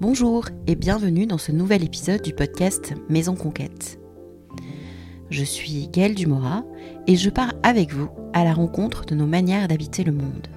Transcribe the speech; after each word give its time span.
Bonjour 0.00 0.48
et 0.66 0.74
bienvenue 0.74 1.24
dans 1.24 1.38
ce 1.38 1.52
nouvel 1.52 1.84
épisode 1.84 2.20
du 2.20 2.34
podcast 2.34 2.94
Maison 3.08 3.36
Conquête. 3.36 4.00
Je 5.30 5.44
suis 5.44 5.86
Gaëlle 5.86 6.16
Dumora 6.16 6.64
et 7.06 7.14
je 7.14 7.30
pars 7.30 7.54
avec 7.62 7.92
vous 7.92 8.08
à 8.32 8.42
la 8.42 8.52
rencontre 8.52 9.04
de 9.04 9.14
nos 9.14 9.26
manières 9.26 9.68
d'habiter 9.68 10.02
le 10.02 10.10
monde. 10.10 10.48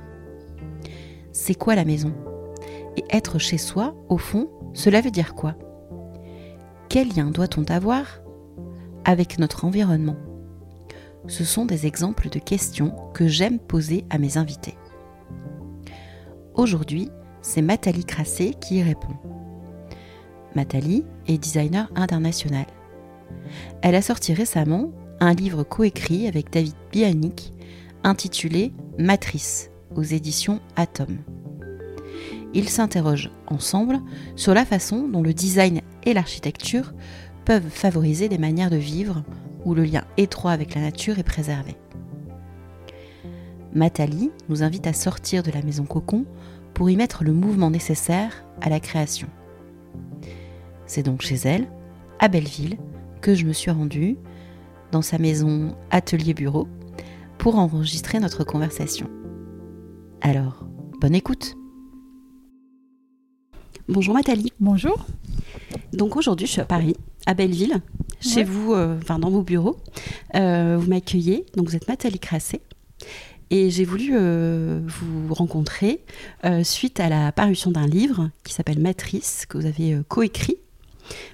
C'est 1.32 1.54
quoi 1.54 1.76
la 1.76 1.86
maison? 1.86 2.14
Et 2.98 3.04
être 3.12 3.38
chez 3.38 3.60
soi, 3.60 3.96
au 4.10 4.18
fond, 4.18 4.50
cela 4.74 5.02
veut 5.02 5.12
dire 5.12 5.36
quoi? 5.36 5.54
Quel 6.90 7.10
lien 7.10 7.30
doit-on 7.30 7.64
avoir 7.66 8.22
avec 9.06 9.38
notre 9.38 9.66
environnement? 9.66 10.18
Ce 11.28 11.44
sont 11.44 11.66
des 11.66 11.86
exemples 11.86 12.30
de 12.30 12.40
questions 12.40 12.96
que 13.14 13.28
j'aime 13.28 13.60
poser 13.60 14.04
à 14.10 14.18
mes 14.18 14.38
invités. 14.38 14.78
Aujourd'hui, 16.56 17.12
c'est 17.48 17.62
Matali 17.62 18.04
Crassé 18.04 18.56
qui 18.60 18.80
y 18.80 18.84
répond. 18.84 19.16
Matali 20.54 21.06
est 21.28 21.38
designer 21.38 21.90
international. 21.96 22.66
Elle 23.82 23.96
a 23.96 24.02
sorti 24.02 24.34
récemment 24.34 24.92
un 25.22 25.34
livre 25.34 25.64
coécrit 25.64 26.28
avec 26.28 26.52
David 26.52 26.76
Bianik 26.92 27.54
intitulé 28.04 28.74
Matrice 29.00 29.72
aux 29.96 30.04
éditions 30.04 30.60
Atom. 30.76 31.20
Ils 32.54 32.68
s'interrogent 32.68 33.32
ensemble 33.48 34.02
sur 34.36 34.54
la 34.54 34.66
façon 34.66 35.08
dont 35.08 35.24
le 35.24 35.34
design 35.34 35.80
et 36.04 36.14
l'architecture 36.14 36.94
peuvent 37.46 37.70
favoriser 37.70 38.28
des 38.28 38.38
manières 38.38 38.70
de 38.70 38.76
vivre 38.76 39.24
où 39.64 39.74
le 39.74 39.86
lien 39.86 40.04
étroit 40.18 40.52
avec 40.52 40.76
la 40.76 40.82
nature 40.82 41.18
est 41.18 41.24
préservé. 41.24 41.78
Matali 43.74 44.32
nous 44.50 44.64
invite 44.64 44.88
à 44.88 44.94
sortir 44.94 45.44
de 45.44 45.52
la 45.52 45.62
maison 45.62 45.86
cocon 45.86 46.26
pour 46.78 46.92
y 46.92 46.96
mettre 46.96 47.24
le 47.24 47.34
mouvement 47.34 47.72
nécessaire 47.72 48.46
à 48.62 48.70
la 48.70 48.80
création. 48.80 49.28
C'est 50.86 51.02
donc 51.02 51.24
chez 51.24 51.38
elle, 51.44 51.68
à 52.20 52.28
Belleville, 52.28 52.78
que 53.20 53.34
je 53.34 53.48
me 53.48 53.52
suis 53.52 53.72
rendue, 53.72 54.16
dans 54.92 55.02
sa 55.02 55.18
maison 55.18 55.76
atelier-bureau, 55.90 56.68
pour 57.40 57.58
enregistrer 57.58 58.20
notre 58.20 58.44
conversation. 58.44 59.10
Alors, 60.22 60.68
bonne 61.02 61.16
écoute 61.16 61.56
Bonjour 63.90 64.14
Nathalie. 64.14 64.54
Bonjour. 64.60 65.08
Donc 65.94 66.16
aujourd'hui, 66.16 66.46
je 66.46 66.52
suis 66.52 66.62
à 66.62 66.66
Paris, 66.66 66.96
à 67.26 67.34
Belleville, 67.34 67.82
chez 68.20 68.44
vous, 68.44 68.74
euh, 68.74 69.00
enfin 69.02 69.18
dans 69.18 69.32
vos 69.32 69.42
bureaux. 69.42 69.78
Euh, 70.36 70.78
vous 70.80 70.88
m'accueillez, 70.88 71.48
donc 71.56 71.70
vous 71.70 71.76
êtes 71.76 71.88
Nathalie 71.88 72.20
Crassé. 72.20 72.62
Et 73.50 73.70
j'ai 73.70 73.86
voulu 73.86 74.12
euh, 74.14 74.80
vous 74.86 75.34
rencontrer 75.34 76.02
suite 76.64 77.00
à 77.00 77.10
la 77.10 77.32
parution 77.32 77.72
d'un 77.72 77.88
livre 77.88 78.30
qui 78.44 78.54
s'appelle 78.54 78.80
Matrice, 78.80 79.46
que 79.48 79.58
vous 79.58 79.66
avez 79.66 79.98
coécrit 80.08 80.58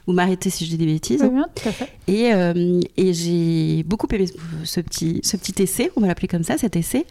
vous 0.07 0.13
m'arrêtez 0.13 0.49
si 0.49 0.65
je 0.65 0.71
dis 0.71 0.77
des 0.77 0.85
bêtises. 0.85 1.23
Oui, 1.23 1.41
tout 1.55 1.69
à 1.69 1.71
fait. 1.71 1.89
Et, 2.07 2.33
euh, 2.33 2.81
et 2.97 3.13
j'ai 3.13 3.83
beaucoup 3.83 4.07
aimé 4.11 4.25
ce 4.63 4.79
petit, 4.81 5.21
ce 5.23 5.37
petit 5.37 5.61
essai, 5.61 5.91
on 5.95 6.01
va 6.01 6.07
l'appeler 6.07 6.27
comme 6.27 6.43
ça, 6.43 6.57
cet 6.57 6.75
essai, 6.75 7.05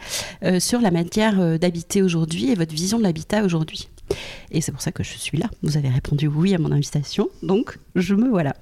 euh, 0.44 0.60
sur 0.60 0.80
la 0.80 0.90
matière 0.90 1.40
euh, 1.40 1.58
d'habiter 1.58 2.02
aujourd'hui 2.02 2.50
et 2.50 2.54
votre 2.54 2.72
vision 2.74 2.98
de 2.98 3.02
l'habitat 3.02 3.44
aujourd'hui. 3.44 3.88
Et 4.50 4.60
c'est 4.60 4.72
pour 4.72 4.82
ça 4.82 4.92
que 4.92 5.02
je 5.02 5.16
suis 5.16 5.38
là. 5.38 5.48
Vous 5.62 5.76
avez 5.76 5.88
répondu 5.88 6.26
oui 6.26 6.54
à 6.54 6.58
mon 6.58 6.72
invitation, 6.72 7.28
donc 7.42 7.78
je 7.94 8.14
me 8.14 8.28
voilà. 8.28 8.54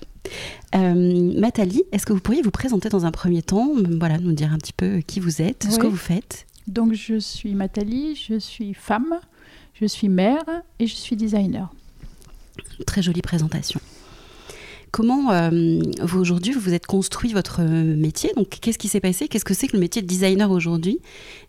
Euh, 0.74 0.94
Nathalie, 0.94 1.82
est-ce 1.92 2.06
que 2.06 2.12
vous 2.12 2.20
pourriez 2.20 2.42
vous 2.42 2.50
présenter 2.50 2.88
dans 2.88 3.06
un 3.06 3.10
premier 3.10 3.42
temps, 3.42 3.72
voilà, 3.98 4.18
nous 4.18 4.32
dire 4.32 4.52
un 4.52 4.58
petit 4.58 4.72
peu 4.72 5.00
qui 5.00 5.20
vous 5.20 5.42
êtes, 5.42 5.66
ce 5.70 5.78
que 5.78 5.86
vous 5.86 5.96
faites? 5.96 6.46
Donc 6.66 6.92
je 6.92 7.18
suis 7.18 7.54
Nathalie, 7.54 8.14
je 8.14 8.38
suis 8.38 8.74
femme, 8.74 9.18
je 9.74 9.86
suis 9.86 10.08
mère 10.08 10.44
et 10.78 10.86
je 10.86 10.94
suis 10.94 11.16
designer. 11.16 11.72
Très 12.86 13.02
jolie 13.02 13.22
présentation. 13.22 13.80
Comment 14.92 15.30
euh, 15.30 15.80
vous 16.02 16.20
aujourd'hui 16.20 16.52
vous 16.52 16.60
vous 16.60 16.74
êtes 16.74 16.86
construit 16.86 17.32
votre 17.32 17.62
métier? 17.62 18.32
Donc 18.36 18.48
qu'est-ce 18.60 18.78
qui 18.78 18.88
s'est 18.88 19.00
passé? 19.00 19.28
Qu'est-ce 19.28 19.44
que 19.44 19.54
c'est 19.54 19.68
que 19.68 19.74
le 19.74 19.80
métier 19.80 20.02
de 20.02 20.06
designer 20.06 20.50
aujourd'hui? 20.50 20.98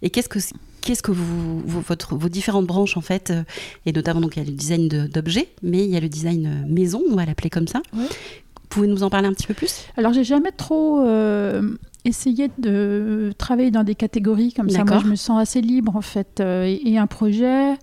Et 0.02 0.10
qu'est-ce 0.10 0.30
que 0.30 0.40
qu'est-ce 0.82 1.04
que 1.04 1.12
vous, 1.12 1.62
votre, 1.66 2.16
vos 2.16 2.30
différentes 2.30 2.68
branches 2.68 2.98
en 2.98 3.02
fait 3.02 3.32
euh, 3.32 3.44
Et 3.86 3.92
notamment 3.92 4.22
donc 4.22 4.36
il 4.36 4.40
y 4.40 4.46
a 4.46 4.50
le 4.50 4.56
design 4.56 4.88
d'objets, 5.08 5.50
mais 5.62 5.84
il 5.84 5.90
y 5.90 5.98
a 5.98 6.00
le 6.00 6.10
design 6.10 6.46
euh, 6.46 6.68
maison, 6.68 7.02
on 7.10 7.16
va 7.16 7.26
l'appeler 7.26 7.50
comme 7.50 7.68
ça. 7.68 7.82
Pouvez 8.72 8.88
nous 8.88 9.04
en 9.04 9.10
parler 9.10 9.28
un 9.28 9.34
petit 9.34 9.48
peu 9.48 9.54
plus? 9.54 9.86
Alors 9.98 10.14
j'ai 10.14 10.24
jamais 10.24 10.52
trop 10.52 11.06
essayé 12.04 12.50
de 12.58 13.32
travailler 13.38 13.72
dans 13.72 13.84
des 13.84 13.96
catégories 13.96 14.54
comme 14.54 14.70
ça. 14.70 14.84
Moi 14.84 15.00
je 15.04 15.08
me 15.08 15.16
sens 15.16 15.40
assez 15.40 15.62
libre 15.62 15.96
en 15.96 16.02
fait. 16.02 16.40
et 16.42 16.98
un 16.98 17.08
projet 17.08 17.76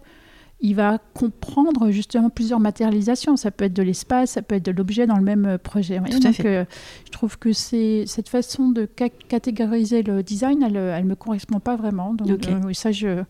il 0.60 0.74
va 0.74 0.98
comprendre 1.14 1.90
justement 1.90 2.30
plusieurs 2.30 2.58
matérialisations. 2.58 3.36
Ça 3.36 3.50
peut 3.50 3.66
être 3.66 3.74
de 3.74 3.82
l'espace, 3.82 4.32
ça 4.32 4.42
peut 4.42 4.56
être 4.56 4.64
de 4.64 4.72
l'objet 4.72 5.06
dans 5.06 5.16
le 5.16 5.22
même 5.22 5.46
euh, 5.46 5.58
projet. 5.58 6.00
Tout 6.10 6.18
Donc, 6.18 6.40
euh, 6.40 6.64
je 7.06 7.10
trouve 7.12 7.38
que 7.38 7.52
c'est 7.52 8.04
cette 8.06 8.28
façon 8.28 8.70
de 8.70 8.88
catégoriser 9.28 10.02
le 10.02 10.22
design, 10.22 10.62
elle, 10.62 10.72
ne 11.04 11.08
me 11.08 11.14
correspond 11.14 11.60
pas 11.60 11.76
vraiment. 11.76 12.14
Donc, 12.14 12.48
euh, 12.48 12.72
ça, 12.72 12.90
je 12.90 13.22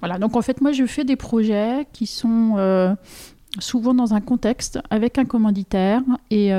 voilà. 0.00 0.18
Donc 0.18 0.36
en 0.36 0.42
fait, 0.42 0.60
moi, 0.60 0.72
je 0.72 0.86
fais 0.86 1.04
des 1.04 1.16
projets 1.16 1.86
qui 1.92 2.06
sont 2.06 2.96
souvent 3.58 3.94
dans 3.94 4.14
un 4.14 4.20
contexte 4.20 4.78
avec 4.90 5.18
un 5.18 5.24
commanditaire 5.24 6.02
et, 6.30 6.52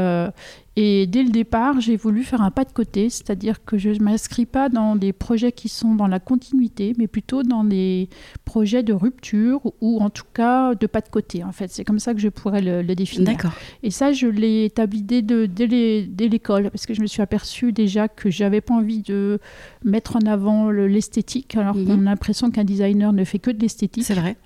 et 0.78 1.06
dès 1.06 1.24
le 1.24 1.30
départ, 1.32 1.82
j'ai 1.82 1.98
voulu 1.98 2.24
faire 2.24 2.42
un 2.42 2.50
pas 2.50 2.64
de 2.64 2.72
côté, 2.72 3.10
c'est-à-dire 3.10 3.66
que 3.66 3.78
je 3.78 3.90
ne 3.90 4.00
m'inscris 4.00 4.46
pas 4.46 4.70
dans 4.70 4.96
des 4.96 5.12
projets 5.12 5.52
qui 5.52 5.68
sont 5.68 5.96
dans 5.96 6.08
la 6.08 6.20
continuité, 6.20 6.94
mais 6.98 7.08
plutôt 7.08 7.44
dans 7.44 7.66
des 7.66 8.08
projets 8.46 8.82
de 8.82 8.94
rupture 8.94 9.60
ou 9.82 10.00
en 10.00 10.10
tout 10.10 10.24
cas 10.34 10.74
de 10.74 10.88
pas 10.88 11.02
de 11.02 11.10
côté. 11.10 11.44
En 11.44 11.52
fait, 11.52 11.70
c'est 11.70 11.84
comme 11.84 12.00
ça 12.00 12.14
que 12.14 12.22
je 12.22 12.30
pourrais 12.30 12.62
le, 12.62 12.96
définir. 12.96 13.28
D'accord. 13.28 13.52
Et 13.84 13.92
ça, 13.92 14.14
je 14.14 14.28
l'ai 14.28 14.66
établi 14.66 15.02
dès, 15.02 15.22
dès 15.22 16.28
l'école, 16.30 16.72
parce 16.72 16.86
que 16.86 16.94
je 16.94 17.02
me 17.02 17.08
suis 17.08 17.22
aperçue 17.22 17.74
déjà 17.74 18.08
que 18.08 18.30
j'avais 18.30 18.62
pas 18.62 18.74
envie 18.74 19.02
de 19.02 19.40
mettre 19.84 20.16
en 20.16 20.26
avant 20.26 20.70
l'esthétique, 20.70 21.58
alors 21.58 21.76
mhm. 21.76 21.86
qu'on 21.86 22.00
a 22.00 22.12
l'impression 22.12 22.50
qu'un 22.50 22.64
designer 22.64 23.12
ne 23.12 23.26
fait 23.26 23.40
que 23.40 23.52
de 23.52 23.60
l'esthétique. 23.60 24.06
C'est 24.06 24.14
vrai. 24.14 24.38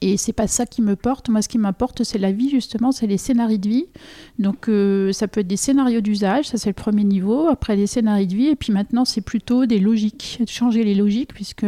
Et 0.00 0.16
c'est 0.16 0.32
pas 0.32 0.46
ça 0.46 0.66
qui 0.66 0.82
me 0.82 0.96
porte. 0.96 1.28
Moi, 1.28 1.42
ce 1.42 1.48
qui 1.48 1.58
m'importe, 1.58 2.04
c'est 2.04 2.18
la 2.18 2.32
vie, 2.32 2.50
justement, 2.50 2.92
c'est 2.92 3.06
les 3.06 3.18
scénarios 3.18 3.58
de 3.58 3.68
vie. 3.68 3.86
Donc, 4.38 4.68
euh, 4.68 5.12
ça 5.12 5.28
peut 5.28 5.40
être 5.40 5.46
des 5.46 5.56
scénarios 5.56 6.00
d'usage, 6.00 6.46
ça 6.46 6.58
c'est 6.58 6.70
le 6.70 6.74
premier 6.74 7.04
niveau. 7.04 7.48
Après, 7.48 7.76
des 7.76 7.86
scénarios 7.86 8.26
de 8.26 8.34
vie. 8.34 8.46
Et 8.46 8.56
puis 8.56 8.72
maintenant, 8.72 9.04
c'est 9.04 9.20
plutôt 9.20 9.66
des 9.66 9.78
logiques. 9.78 10.40
Changer 10.48 10.84
les 10.84 10.94
logiques, 10.94 11.34
puisque, 11.34 11.66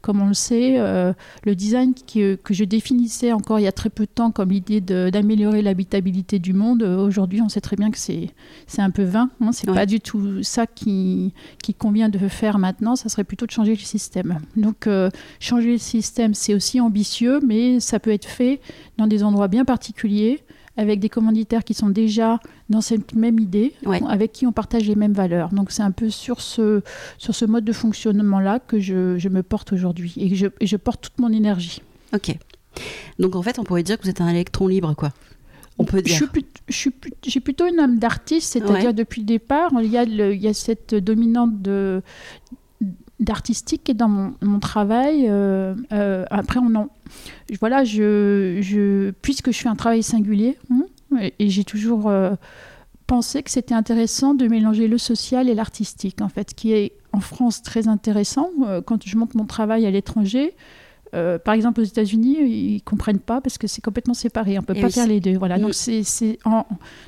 comme 0.00 0.20
on 0.20 0.28
le 0.28 0.34
sait, 0.34 0.78
euh, 0.78 1.12
le 1.44 1.54
design 1.54 1.94
que 1.94 2.38
je 2.50 2.64
définissais 2.64 3.32
encore 3.32 3.58
il 3.58 3.64
y 3.64 3.68
a 3.68 3.72
très 3.72 3.90
peu 3.90 4.04
de 4.04 4.10
temps 4.10 4.30
comme 4.30 4.50
l'idée 4.50 4.80
d'améliorer 4.80 5.62
l'habitabilité 5.62 6.38
du 6.38 6.52
monde, 6.52 6.82
euh, 6.82 6.98
aujourd'hui, 6.98 7.42
on 7.42 7.48
sait 7.48 7.60
très 7.60 7.76
bien 7.76 7.90
que 7.90 7.98
c'est 7.98 8.32
un 8.78 8.90
peu 8.90 9.04
vain. 9.04 9.30
Hein. 9.40 9.52
C'est 9.52 9.66
pas 9.66 9.86
du 9.86 10.00
tout 10.00 10.42
ça 10.42 10.66
qui, 10.66 11.32
qui 11.62 11.74
convient 11.74 12.08
de 12.08 12.18
faire 12.28 12.58
maintenant. 12.58 12.96
Ça 12.96 13.08
serait 13.08 13.24
plutôt 13.24 13.46
de 13.46 13.50
changer 13.50 13.72
le 13.72 13.80
système. 13.80 14.38
Donc, 14.56 14.88
changer 15.40 15.72
le 15.72 15.78
système, 15.78 16.34
c'est 16.34 16.54
aussi 16.54 16.80
ambitieux, 16.80 17.40
mais 17.46 17.55
ça 17.80 17.98
peut 17.98 18.12
être 18.12 18.26
fait 18.26 18.60
dans 18.98 19.06
des 19.06 19.22
endroits 19.22 19.48
bien 19.48 19.64
particuliers, 19.64 20.42
avec 20.76 21.00
des 21.00 21.08
commanditaires 21.08 21.64
qui 21.64 21.74
sont 21.74 21.88
déjà 21.88 22.38
dans 22.68 22.80
cette 22.80 23.14
même 23.14 23.38
idée, 23.38 23.72
avec 24.08 24.32
qui 24.32 24.46
on 24.46 24.52
partage 24.52 24.86
les 24.86 24.94
mêmes 24.94 25.12
valeurs. 25.12 25.50
Donc 25.50 25.70
c'est 25.70 25.82
un 25.82 25.90
peu 25.90 26.10
sur 26.10 26.40
ce, 26.40 26.82
sur 27.18 27.34
ce 27.34 27.44
mode 27.44 27.64
de 27.64 27.72
fonctionnement-là 27.72 28.60
que 28.60 28.78
je, 28.78 29.28
me 29.28 29.42
porte 29.42 29.72
aujourd'hui 29.72 30.12
et 30.16 30.34
je, 30.34 30.46
je 30.60 30.76
porte 30.76 31.00
toute 31.02 31.18
mon 31.18 31.32
énergie. 31.32 31.82
Ok. 32.14 32.36
Donc 33.18 33.36
en 33.36 33.42
fait, 33.42 33.58
on 33.58 33.64
pourrait 33.64 33.82
dire 33.82 33.98
que 33.98 34.04
vous 34.04 34.10
êtes 34.10 34.20
un 34.20 34.28
électron 34.28 34.68
libre, 34.68 34.94
quoi. 34.94 35.12
On 35.78 35.84
peut 35.84 36.00
dire. 36.00 36.20
J'ai 36.68 37.40
plutôt 37.40 37.66
une 37.66 37.78
âme 37.78 37.98
d'artiste, 37.98 38.52
c'est-à-dire 38.52 38.94
depuis 38.94 39.20
le 39.20 39.26
départ, 39.26 39.70
il 39.82 39.90
y, 39.90 39.98
a 39.98 40.04
il 40.04 40.40
y 40.40 40.48
a 40.48 40.54
cette 40.54 40.94
dominante 40.94 41.60
de 41.60 42.02
d'artistique 43.18 43.88
et 43.88 43.94
dans 43.94 44.08
mon, 44.08 44.60
travail. 44.60 45.26
Euh, 45.28 45.74
euh, 45.92 46.24
après, 46.30 46.60
on 46.62 46.74
en, 46.74 46.88
voilà, 47.60 47.84
je, 47.84 48.58
je, 48.60 49.10
puisque 49.22 49.52
je 49.52 49.58
fais 49.58 49.68
un 49.68 49.76
travail 49.76 50.02
singulier, 50.02 50.56
hein, 50.70 50.86
et, 51.38 51.48
j'ai 51.48 51.64
toujours 51.64 52.08
euh, 52.08 52.34
pensé 53.06 53.42
que 53.42 53.50
c'était 53.50 53.74
intéressant 53.74 54.34
de 54.34 54.46
mélanger 54.48 54.88
le 54.88 54.98
social 54.98 55.48
et 55.48 55.54
l'artistique, 55.54 56.20
en 56.20 56.28
fait, 56.28 56.54
qui 56.54 56.72
est 56.72 56.92
en 57.12 57.20
France 57.20 57.62
très 57.62 57.88
intéressant. 57.88 58.50
quand 58.84 59.06
je 59.06 59.16
monte 59.16 59.34
mon 59.34 59.46
travail 59.46 59.86
à 59.86 59.90
l'étranger, 59.90 60.54
euh, 61.14 61.38
par 61.38 61.54
exemple, 61.54 61.80
aux 61.80 61.84
États-Unis, 61.84 62.36
ils 62.40 62.82
comprennent 62.82 63.20
pas 63.20 63.40
parce 63.40 63.58
que 63.58 63.66
c'est 63.66 63.80
complètement 63.80 64.14
séparé. 64.14 64.58
On 64.58 64.62
peut 64.62 64.74
pas 64.74 64.90
faire 64.90 65.06
les 65.06 65.20
deux. 65.20 65.38
Voilà. 65.38 65.58
Donc, 65.58 65.70
mm. 65.70 66.02
c'est, 66.02 66.38
en, 66.44 66.66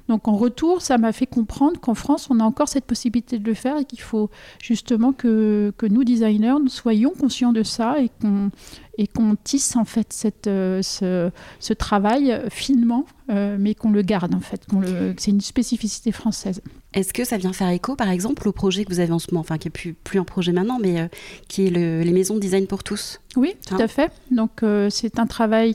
donc, 0.09 0.29
en 0.29 0.37
retour, 0.37 0.83
ça 0.83 0.99
m'a 0.99 1.13
fait 1.13 1.27
comprendre 1.27 1.81
qu'en 1.81 1.95
France, 1.95 2.29
on 2.31 2.41
a 2.41 2.45
encore 2.45 2.69
cette 2.69 2.85
possibilité 2.85 3.39
de 3.39 3.47
le 3.47 3.55
faire 3.55 3.77
et 3.79 3.85
qu'il 3.85 4.01
faut 4.01 4.31
justement 4.63 5.13
que, 5.13 5.73
que 5.77 5.87
nous, 5.87 6.05
designers, 6.05 6.57
nous 6.63 6.69
soyons 6.69 7.11
conscients 7.11 7.53
de 7.53 7.63
ça 7.63 8.01
et 8.01 8.11
qu'on 8.21 8.51
et 8.99 9.07
qu'on 9.07 9.37
tisse 9.37 9.77
en 9.77 9.85
fait 9.85 10.13
cette, 10.13 10.49
euh, 10.49 10.83
ce, 10.83 11.31
ce, 11.61 11.73
travail 11.73 12.43
finement, 12.51 13.07
euh, 13.31 13.57
mais 13.59 13.75
qu'on 13.75 13.91
le 13.91 14.03
garde 14.03 14.35
en 14.35 14.41
fait. 14.41 14.63
Le, 14.73 15.15
c'est 15.17 15.31
une 15.31 15.41
spécificité 15.41 16.13
française. 16.13 16.61
Est-ce 16.93 17.13
que 17.13 17.25
ça 17.25 17.37
vient 17.37 17.53
faire 17.53 17.69
écho, 17.69 17.97
par 17.97 18.11
exemple, 18.11 18.49
au 18.49 18.53
projet 18.53 18.85
que 18.85 18.93
vous 18.93 19.01
avez 19.01 19.13
en 19.13 19.19
ce 19.19 19.29
moment, 19.31 19.41
enfin 19.41 19.57
qui 19.57 19.69
est 19.69 19.71
plus, 19.71 19.95
plus 19.95 20.19
un 20.19 20.25
projet 20.25 20.53
maintenant, 20.53 20.79
mais 20.81 21.01
euh, 21.01 21.09
qui 21.49 21.67
est 21.67 21.71
les 21.71 22.13
maisons 22.13 22.35
de 22.35 22.41
design 22.41 22.67
pour 22.67 22.83
tous? 22.83 23.21
Oui, 23.37 23.55
tout 23.67 23.77
hein 23.77 23.81
à 23.81 23.89
fait. 23.89 24.11
Donc 24.31 24.63
c'est 24.91 25.19
un 25.19 25.27
travail 25.27 25.75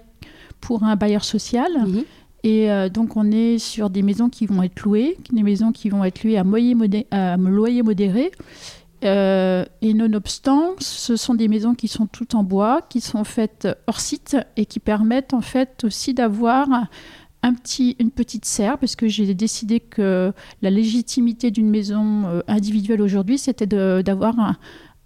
pour 0.60 0.84
un 0.84 0.96
bailleur 0.96 1.24
social. 1.24 1.72
Mhm. 1.88 2.04
Et 2.44 2.70
euh, 2.70 2.90
donc, 2.90 3.16
on 3.16 3.32
est 3.32 3.58
sur 3.58 3.90
des 3.90 4.02
maisons 4.02 4.30
qui 4.30 4.46
vont 4.46 4.62
être 4.64 4.82
louées, 4.82 5.18
des 5.32 5.44
maisons 5.44 5.72
qui 5.72 5.90
vont 5.90 6.04
être 6.04 6.24
louées 6.24 6.38
à 6.38 6.44
loyer 7.38 7.84
modéré. 7.84 8.32
Euh, 9.04 9.66
et 9.82 9.94
nonobstant, 9.94 10.76
ce 10.80 11.16
sont 11.16 11.36
des 11.36 11.48
maisons 11.48 11.76
qui 11.76 11.88
sont 11.88 12.08
toutes 12.08 12.36
en 12.36 12.44
bois, 12.44 12.82
qui 12.90 13.02
sont 13.02 13.24
faites 13.24 13.68
hors 13.88 14.00
site 14.00 14.38
et 14.56 14.66
qui 14.66 14.80
permettent 14.80 15.34
en 15.34 15.42
fait 15.42 15.84
aussi 15.84 16.14
d'avoir 16.14 16.68
un 17.44 17.54
petit, 17.54 17.98
une 18.00 18.12
petite 18.12 18.46
serre, 18.46 18.78
parce 18.78 18.96
que 18.96 19.08
j'ai 19.08 19.34
décidé 19.34 19.82
que 19.82 20.32
la 20.62 20.70
légitimité 20.70 21.52
d'une 21.52 21.70
maison 21.70 22.26
euh, 22.26 22.42
individuelle 22.48 23.02
aujourd'hui, 23.02 23.38
c'était 23.38 23.68
d'avoir 23.68 24.40
un, 24.40 24.58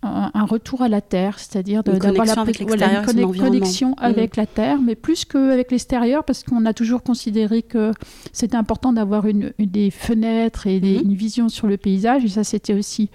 un, 0.03 0.45
retour 0.45 0.83
à 0.83 0.89
la 0.89 1.01
terre, 1.01 1.39
c'est-à-dire 1.39 1.83
d'avoir 1.83 2.25
la 2.25 2.33
avec 2.33 2.61
voilà, 2.61 3.03
une 3.11 3.35
connexion 3.35 3.91
mm. 3.91 3.95
avec 3.99 4.35
la 4.35 4.45
terre, 4.45 4.79
mais 4.79 4.95
plus 4.95 5.25
qu'avec 5.25 5.71
l'extérieur, 5.71 6.23
parce 6.23 6.43
qu'on 6.43 6.65
a 6.65 6.73
toujours 6.73 7.01
considéré 7.01 7.63
que 7.63 7.91
c'était 8.31 8.55
important 8.55 8.93
d'avoir 8.93 9.25
une, 9.25 9.53
des 9.57 9.89
fenêtres 9.89 10.67
et 10.67 10.79
mm-hmm. 10.79 11.01
une 11.01 11.15
vision 11.15 11.49
sur 11.49 11.67
le 11.67 11.77
paysage, 11.77 12.23
et 12.23 12.29
ça 12.29 12.43
c'était 12.43 12.73
aussi 12.73 13.09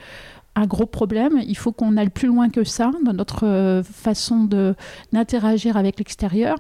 un 0.55 0.67
gros 0.67 0.87
problème. 0.87 1.43
Il 1.47 1.57
faut 1.57 1.73
qu'on 1.73 1.97
aille 1.97 2.11
plus 2.11 2.29
loin 2.29 2.49
que 2.49 2.65
ça 2.65 2.91
dans 3.05 3.13
notre 3.13 3.47
euh, 3.47 3.83
façon 3.83 4.49
d'interagir 5.13 5.77
avec 5.77 5.99
l'extérieur. 5.99 6.57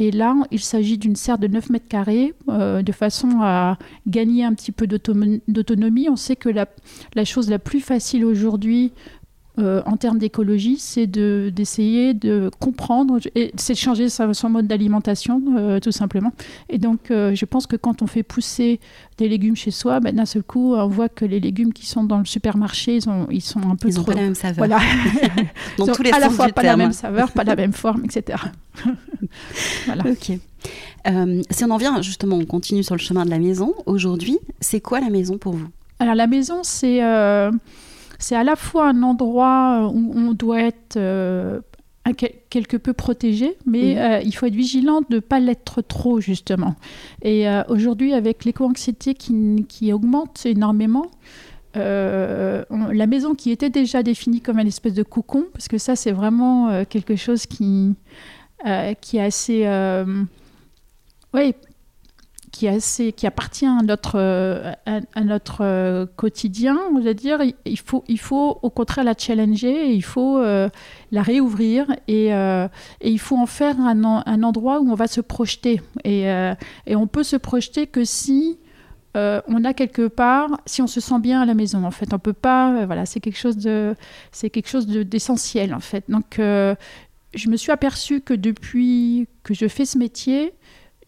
Et 0.00 0.12
là, 0.12 0.36
il 0.52 0.60
s'agit 0.60 0.96
d'une 0.96 1.16
serre 1.16 1.38
de 1.38 1.48
9 1.48 1.70
mètres 1.70 1.88
carrés, 1.88 2.32
euh, 2.48 2.82
de 2.82 2.92
façon 2.92 3.40
à 3.40 3.78
gagner 4.06 4.44
un 4.44 4.54
petit 4.54 4.70
peu 4.70 4.86
d'autonomie. 4.86 6.08
On 6.08 6.14
sait 6.14 6.36
que 6.36 6.48
la, 6.48 6.66
la, 7.16 7.24
chose 7.24 7.50
la 7.50 7.58
plus 7.58 7.80
facile 7.80 8.24
aujourd'hui 8.24 8.92
euh, 9.58 9.82
en 9.86 9.96
termes 9.96 10.18
d'écologie, 10.18 10.76
c'est 10.78 11.06
d'essayer 11.06 12.14
de, 12.14 12.50
comprendre, 12.60 13.18
et 13.34 13.52
c'est 13.56 13.72
de 13.72 13.78
changer 13.78 14.08
son, 14.08 14.50
mode 14.50 14.66
d'alimentation, 14.66 15.42
euh, 15.56 15.80
tout 15.80 15.90
simplement. 15.90 16.32
Et 16.68 16.78
donc, 16.78 17.10
euh, 17.10 17.34
je 17.34 17.44
pense 17.44 17.66
que 17.66 17.74
quand 17.74 18.02
on 18.02 18.06
fait 18.06 18.22
pousser 18.22 18.78
des 19.16 19.28
légumes 19.28 19.56
chez 19.56 19.72
soi, 19.72 19.98
ben, 19.98 20.14
d'un 20.14 20.26
seul 20.26 20.44
coup, 20.44 20.74
on 20.74 20.86
voit 20.86 21.08
que 21.08 21.24
les 21.24 21.40
légumes 21.40 21.72
qui 21.72 21.86
sont 21.86 22.04
dans 22.04 22.18
le 22.18 22.24
supermarché, 22.24 22.96
ils, 22.96 23.08
ont, 23.08 23.26
ils 23.30 23.40
sont 23.40 23.58
un 23.60 23.74
peu 23.74 23.88
ils 23.88 23.94
trop... 23.94 24.04
Ils 24.04 24.08
n'ont 24.08 24.12
pas 24.12 24.14
la 24.14 24.22
même 24.22 24.34
saveur. 24.36 24.56
Voilà. 24.58 24.78
dans 25.78 25.86
tous 25.86 26.02
les 26.02 26.12
à 26.12 26.20
la 26.20 26.30
fois 26.30 26.48
pas 26.48 26.62
la 26.62 26.76
même 26.76 26.92
saveur, 26.92 27.32
pas 27.32 27.44
la 27.44 27.56
même 27.56 27.72
forme, 27.72 28.04
etc. 28.04 28.38
voilà. 29.86 30.04
Ok. 30.08 30.38
si 31.50 31.64
on 31.64 31.70
en 31.70 31.76
vient, 31.78 32.00
justement, 32.00 32.36
on 32.36 32.44
continue 32.44 32.84
sur 32.84 32.94
le 32.94 33.00
chemin 33.00 33.24
de 33.24 33.30
la 33.30 33.40
maison. 33.40 33.74
Aujourd'hui, 33.86 34.38
c'est 34.60 34.80
quoi 34.80 35.00
la 35.00 35.10
maison 35.10 35.36
pour 35.36 35.54
vous? 35.54 35.68
Alors, 35.98 36.14
la 36.14 36.28
maison, 36.28 36.60
c'est 36.62 37.02
c'est 38.18 38.34
à 38.34 38.44
la 38.44 38.56
fois 38.56 38.88
un 38.88 39.02
endroit 39.02 39.84
euh, 39.84 39.92
où 39.92 40.12
on 40.14 40.32
doit 40.32 40.60
être 40.60 40.96
euh, 40.96 41.60
quelque 42.50 42.76
peu 42.76 42.92
protégé, 42.92 43.56
mais 43.64 43.98
euh, 43.98 44.20
il 44.20 44.32
faut 44.32 44.46
être 44.46 44.54
vigilant 44.54 45.02
de 45.08 45.16
ne 45.16 45.20
pas 45.20 45.40
l'être 45.40 45.82
trop, 45.82 46.20
justement. 46.20 46.74
Et 47.22 47.46
aujourd'hui, 47.68 48.14
avec 48.14 48.46
l'éco-anxiété 48.46 49.12
qui, 49.12 49.66
qui, 49.68 49.92
augmente 49.92 50.46
énormément, 50.46 51.10
la 51.74 53.06
maison 53.06 53.34
qui 53.34 53.50
était 53.50 53.68
déjà 53.68 54.02
définie 54.02 54.40
comme 54.40 54.58
une 54.58 54.66
espèce 54.66 54.94
de 54.94 55.02
cocon, 55.02 55.44
parce 55.52 55.68
que 55.68 55.76
ça, 55.76 55.96
c'est 55.96 56.12
vraiment 56.12 56.82
quelque 56.86 57.14
chose 57.14 57.44
qui, 57.44 57.94
qui 59.02 59.16
est 59.18 59.22
assez... 59.22 59.66
oui, 61.34 61.54
qui, 62.58 63.26
appartient 63.26 63.66
à 63.66 63.82
notre, 63.82 64.16
euh, 64.16 64.72
euh, 65.60 66.06
quotidien, 66.16 66.76
on 66.92 67.00
va 67.00 67.14
dire, 67.14 67.40
il 67.64 67.78
faut, 67.78 68.58
au 68.62 68.70
contraire 68.70 69.04
la 69.04 69.14
challenger, 69.16 69.92
il 69.92 70.02
faut 70.02 70.38
euh, 70.38 70.68
la 71.12 71.22
réouvrir 71.22 71.86
et, 72.08 72.30
il 73.02 73.18
faut 73.20 73.36
en 73.36 73.46
faire 73.46 73.78
un, 73.80 74.42
endroit 74.42 74.80
où 74.80 74.90
on 74.90 74.94
va 74.94 75.06
se 75.06 75.20
projeter. 75.20 75.80
Et, 76.04 76.22
et 76.86 76.96
on 76.96 77.06
peut 77.06 77.22
se 77.22 77.36
projeter 77.36 77.86
que 77.86 78.04
si 78.04 78.58
on 79.14 79.64
a 79.64 79.72
quelque 79.72 80.06
part, 80.08 80.60
si 80.66 80.82
on 80.82 80.86
se 80.86 81.00
sent 81.00 81.18
bien 81.20 81.40
à 81.42 81.46
la 81.46 81.54
maison, 81.54 81.84
en 81.84 81.90
fait, 81.90 82.12
on 82.12 82.18
peut 82.18 82.32
pas, 82.32 82.86
voilà, 82.86 83.06
c'est 83.06 83.20
quelque 83.20 83.38
chose 83.38 83.56
de, 83.56 83.94
c'est 84.32 84.50
quelque 84.50 84.68
chose 84.68 84.86
d'essentiel, 84.86 85.74
en 85.74 85.80
fait. 85.80 86.04
Donc, 86.08 86.36
je 86.38 87.48
me 87.48 87.56
suis 87.56 87.72
aperçue 87.72 88.20
que 88.20 88.34
depuis 88.34 89.28
que 89.42 89.54
je 89.54 89.68
fais 89.68 89.84
ce 89.84 89.98
métier, 89.98 90.54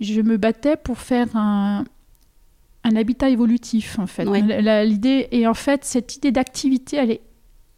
je 0.00 0.20
me 0.20 0.36
battais 0.36 0.76
pour 0.76 0.98
faire 0.98 1.36
un, 1.36 1.84
un 2.84 2.96
habitat 2.96 3.28
évolutif, 3.30 3.98
en 3.98 4.06
fait. 4.06 4.24
L'idée, 4.24 5.28
et 5.30 5.46
en 5.46 5.54
fait, 5.54 5.84
cette 5.84 6.16
idée 6.16 6.32
d'activité, 6.32 6.96
elle 6.96 7.10
est 7.12 7.20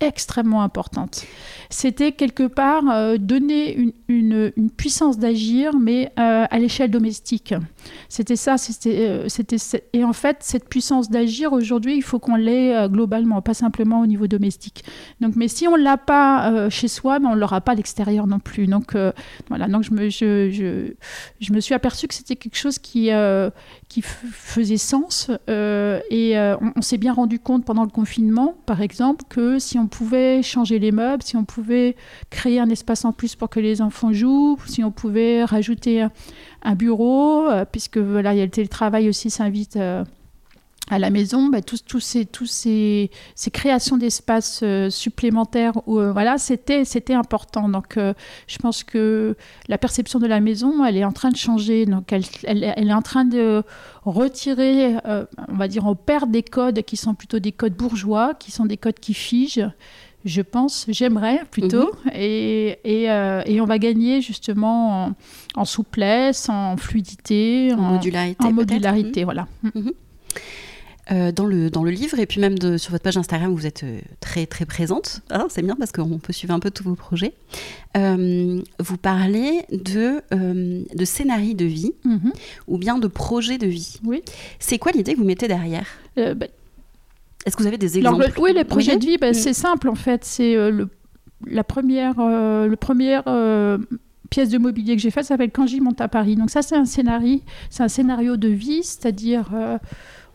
extrêmement 0.06 0.62
importante. 0.62 1.24
C'était 1.70 2.12
quelque 2.12 2.46
part 2.46 2.88
euh, 2.90 3.16
donner 3.16 3.74
une, 3.74 3.92
une, 4.08 4.70
puissance 4.70 5.18
d'agir, 5.18 5.72
mais 5.78 6.12
euh, 6.18 6.44
à 6.48 6.58
l'échelle 6.58 6.90
domestique. 6.90 7.54
C'était 8.08 8.36
ça, 8.36 8.58
c'était, 8.58 9.08
euh, 9.08 9.28
c'était, 9.28 9.56
et 9.92 10.04
en 10.04 10.12
fait, 10.12 10.38
cette 10.40 10.68
puissance 10.68 11.08
d'agir, 11.08 11.52
aujourd'hui, 11.52 11.96
il 11.96 12.02
faut 12.02 12.18
qu'on 12.18 12.36
l'ait 12.36 12.88
globalement, 12.88 13.40
pas 13.42 13.54
simplement 13.54 14.00
au 14.00 14.06
niveau 14.06 14.26
domestique. 14.26 14.84
Donc, 15.20 15.34
mais 15.36 15.48
si 15.48 15.66
on 15.66 15.76
ne 15.76 15.82
l'a 15.82 15.96
pas 15.96 16.68
chez 16.68 16.88
soi, 16.88 17.18
ben, 17.18 17.30
on 17.30 17.34
ne 17.34 17.40
l'aura 17.40 17.60
pas 17.60 17.72
à 17.72 17.74
l'extérieur 17.74 18.26
non 18.26 18.38
plus. 18.38 18.66
Donc, 18.66 18.96
voilà, 19.48 19.68
donc 19.68 19.82
je 19.82 19.92
me, 19.92 20.08
je, 20.10 20.50
je, 20.50 20.94
je 21.40 21.52
me 21.52 21.60
suis 21.60 21.74
aperçue 21.74 22.06
que 22.06 22.14
c'était 22.14 22.36
quelque 22.36 22.56
chose 22.56 22.78
qui, 22.78 23.10
qui 23.92 24.02
faisait 24.02 24.76
sens, 24.76 25.30
et 25.48 26.34
on, 26.36 26.72
on 26.76 26.82
s'est 26.82 26.98
bien 26.98 27.12
rendu 27.12 27.38
compte 27.38 27.64
pendant 27.64 27.84
le 27.84 27.90
confinement, 27.90 28.54
par 28.66 28.80
exemple, 28.80 29.24
que 29.28 29.58
si 29.58 29.78
on 29.78 29.86
pouvait 29.86 30.42
changer 30.42 30.78
les 30.78 30.92
meubles, 30.92 31.22
si 31.22 31.36
on 31.36 31.44
pouvait 31.44 31.96
créer 32.30 32.60
un 32.60 32.70
espace 32.70 33.04
en 33.04 33.12
plus 33.12 33.36
pour 33.36 33.48
que 33.48 33.60
les 33.60 33.82
enfants 33.82 34.12
jouent, 34.12 34.58
si 34.66 34.82
on 34.84 34.90
pouvait 34.90 35.44
rajouter 35.44 36.06
un, 36.62 36.74
bureau, 36.74 37.48
euh, 37.48 37.64
puisque 37.70 37.98
voilà, 37.98 38.34
il 38.34 38.38
y 38.38 38.40
a 38.40 38.44
le 38.44 38.50
télétravail 38.50 39.08
aussi 39.08 39.30
s'invite 39.30 39.76
euh, 39.76 40.04
à 40.90 40.98
la 40.98 41.10
maison, 41.10 41.48
bah, 41.48 41.62
tous, 41.62 41.84
tous, 41.84 42.00
ces, 42.00 42.26
tous 42.26 42.46
ces, 42.46 43.10
ces 43.34 43.50
créations 43.50 43.96
d'espaces 43.96 44.60
euh, 44.62 44.90
supplémentaires, 44.90 45.72
voilà, 45.86 46.38
c'était, 46.38 46.84
c'était 46.84 47.14
important. 47.14 47.68
Donc, 47.68 47.96
je 47.96 48.58
pense 48.58 48.84
que 48.84 49.36
la 49.68 49.78
perception 49.78 50.18
de 50.18 50.26
la 50.26 50.40
maison, 50.40 50.84
elle 50.84 50.96
est 50.96 51.04
en 51.04 51.12
train 51.12 51.30
de 51.30 51.36
changer. 51.36 51.86
Donc, 51.86 52.12
elle, 52.12 52.24
elle, 52.44 52.72
elle 52.76 52.88
est 52.88 52.94
en 52.94 53.02
train 53.02 53.24
de 53.24 53.62
retirer, 54.04 54.96
on 55.48 55.54
va 55.54 55.68
dire, 55.68 55.86
on 55.86 55.94
perd 55.94 56.30
des 56.30 56.42
codes 56.42 56.82
qui 56.82 56.96
sont 56.96 57.14
plutôt 57.14 57.38
des 57.38 57.52
codes 57.52 57.74
bourgeois, 57.74 58.34
qui 58.34 58.50
sont 58.50 58.66
des 58.66 58.76
codes 58.76 58.98
qui 58.98 59.14
figent 59.14 59.70
je 60.24 60.42
pense, 60.42 60.86
j'aimerais 60.88 61.42
plutôt. 61.50 61.92
Mhm. 62.04 62.12
et, 62.14 62.78
et, 62.84 63.10
euh, 63.10 63.42
et, 63.46 63.60
on 63.60 63.64
va 63.64 63.78
gagner 63.78 64.20
justement 64.20 65.12
en, 65.54 65.64
souplesse, 65.64 66.48
en 66.48 66.76
fluidité, 66.76 67.72
en, 67.72 67.94
modularité. 67.94 68.44
En 68.44 68.52
modularité, 68.52 69.20
mhm. 69.20 69.24
voilà. 69.24 69.48
Mhm. 69.62 69.92
Euh, 71.10 71.32
dans, 71.32 71.46
le, 71.46 71.68
dans 71.68 71.82
le 71.82 71.90
livre 71.90 72.20
et 72.20 72.26
puis 72.26 72.40
même 72.40 72.56
de, 72.56 72.76
sur 72.76 72.92
votre 72.92 73.02
page 73.02 73.16
Instagram, 73.16 73.52
vous 73.52 73.66
êtes 73.66 73.82
euh, 73.82 74.00
très 74.20 74.46
très 74.46 74.66
présente. 74.66 75.20
Ah, 75.30 75.46
c'est 75.48 75.62
bien 75.62 75.74
parce 75.74 75.90
qu'on 75.90 76.18
peut 76.18 76.32
suivre 76.32 76.54
un 76.54 76.60
peu 76.60 76.70
tous 76.70 76.84
vos 76.84 76.94
projets. 76.94 77.34
vous 77.96 78.96
parlez 79.00 79.64
de, 79.72 80.22
de 80.30 81.04
scénarii 81.04 81.56
de 81.56 81.64
vie 81.64 81.92
ou 82.68 82.78
bien 82.78 82.98
de 82.98 83.08
projets 83.08 83.58
de 83.58 83.66
vie. 83.66 83.98
Oui. 84.04 84.22
C'est 84.60 84.78
quoi 84.78 84.92
l'idée 84.92 85.14
que 85.14 85.18
vous 85.18 85.24
mettez 85.24 85.48
derrière 85.48 85.86
bah, 86.16 86.46
est-ce 87.44 87.56
que 87.56 87.62
vous 87.62 87.68
avez 87.68 87.78
des 87.78 87.98
exemples 87.98 88.30
Oui, 88.38 88.52
les 88.54 88.64
projets 88.64 88.96
de 88.96 89.04
vie, 89.04 89.18
ben, 89.18 89.34
c'est 89.34 89.52
simple 89.52 89.88
en 89.88 89.94
fait. 89.94 90.24
C'est 90.24 90.56
euh, 90.56 90.70
le, 90.70 90.88
la 91.46 91.64
première, 91.64 92.14
euh, 92.18 92.66
le 92.66 92.76
première 92.76 93.24
euh, 93.26 93.78
pièce 94.30 94.48
de 94.48 94.58
mobilier 94.58 94.96
que 94.96 95.02
j'ai 95.02 95.10
faite 95.10 95.24
s'appelle 95.24 95.50
Quand 95.50 95.66
j'y 95.66 95.80
monte 95.80 96.00
à 96.00 96.08
Paris. 96.08 96.36
Donc 96.36 96.50
ça, 96.50 96.62
c'est 96.62 96.76
un 96.76 96.84
scénario, 96.84 97.40
c'est 97.70 97.82
un 97.82 97.88
scénario 97.88 98.36
de 98.36 98.48
vie, 98.48 98.82
c'est-à-dire 98.82 99.50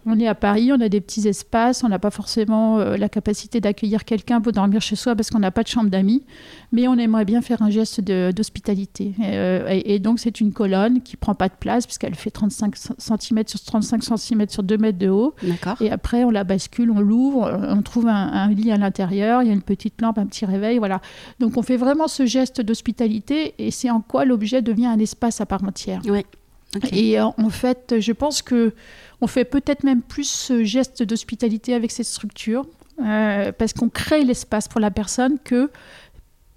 on 0.08 0.18
est 0.20 0.28
à 0.28 0.36
Paris, 0.36 0.72
on 0.72 0.80
a 0.80 0.88
des 0.88 1.02
petits 1.02 1.28
espaces, 1.28 1.84
on 1.84 1.90
n'a 1.90 2.00
pas 2.00 2.12
forcément 2.12 2.80
euh, 2.80 2.96
la 2.96 3.10
capacité 3.10 3.60
d'accueillir 3.60 4.06
quelqu'un 4.06 4.40
pour 4.40 4.54
dormir 4.54 4.82
chez 4.82 4.96
soi 4.96 5.16
parce 5.16 5.30
qu'on 5.30 5.40
n'a 5.40 5.52
pas 5.52 5.64
de 5.64 5.68
chambre 5.68 5.90
d'amis, 5.90 6.24
mais 6.72 6.88
on 6.88 6.96
aimerait 6.96 7.26
bien 7.26 7.42
faire 7.42 7.62
un 7.62 7.70
geste 7.70 8.00
d'hospitalité. 8.00 9.14
Euh, 9.22 9.68
et, 9.70 10.00
donc 10.00 10.20
c'est 10.20 10.40
une 10.40 10.54
colonne 10.54 11.02
qui 11.02 11.18
prend 11.18 11.36
pas 11.36 11.50
de 11.50 11.56
place 11.60 11.86
puisqu'elle 11.86 12.16
fait 12.16 12.32
35 12.32 12.76
cm 12.98 13.44
sur 13.48 13.62
35 13.62 14.04
cm 14.04 14.48
sur 14.48 14.64
2 14.64 14.78
mètres 14.78 14.98
de 14.98 15.10
haut. 15.10 15.36
Et 15.82 15.92
après 15.92 16.24
on 16.24 16.30
la 16.30 16.46
bascule, 16.46 16.90
on 16.90 17.02
l'ouvre, 17.02 17.60
on 17.70 17.82
trouve 17.82 18.08
un, 18.08 18.48
lit 18.50 18.72
à 18.72 18.78
l'intérieur, 18.78 19.44
il 19.44 19.48
y 19.48 19.52
a 19.52 19.54
une 19.54 19.62
petite 19.62 20.02
lampe, 20.02 20.20
un 20.20 20.26
petit 20.26 20.46
réveil, 20.46 20.78
voilà. 20.78 21.02
Donc 21.40 21.58
on 21.58 21.62
fait 21.62 21.78
vraiment 21.78 22.08
ce 22.08 22.26
geste 22.26 22.62
d'hospitalité 22.62 23.56
et 23.58 23.72
c'est 23.72 23.90
en 23.90 24.00
quoi 24.00 24.24
l'objet 24.24 24.62
devient 24.62 24.86
un 24.86 25.00
espace 25.00 25.42
à 25.42 25.46
part 25.46 25.66
entière. 25.66 26.02
Oui. 26.06 26.24
Et 26.92 27.20
euh, 27.20 27.26
en 27.26 27.50
fait, 27.50 27.96
je 28.00 28.12
pense 28.12 28.42
que 28.42 28.74
on 29.22 29.28
fait 29.28 29.46
peut-être 29.46 29.84
même 29.84 30.02
plus 30.02 30.30
ce 30.30 30.64
geste 30.64 31.04
d'hospitalité 31.04 31.74
avec 31.74 31.92
cette 31.92 32.06
structure, 32.06 32.66
euh, 33.04 33.52
parce 33.52 33.74
qu'on 33.74 33.90
crée 33.90 34.24
l'espace 34.24 34.68
pour 34.68 34.80
la 34.80 34.92
personne 34.92 35.38
que 35.44 35.70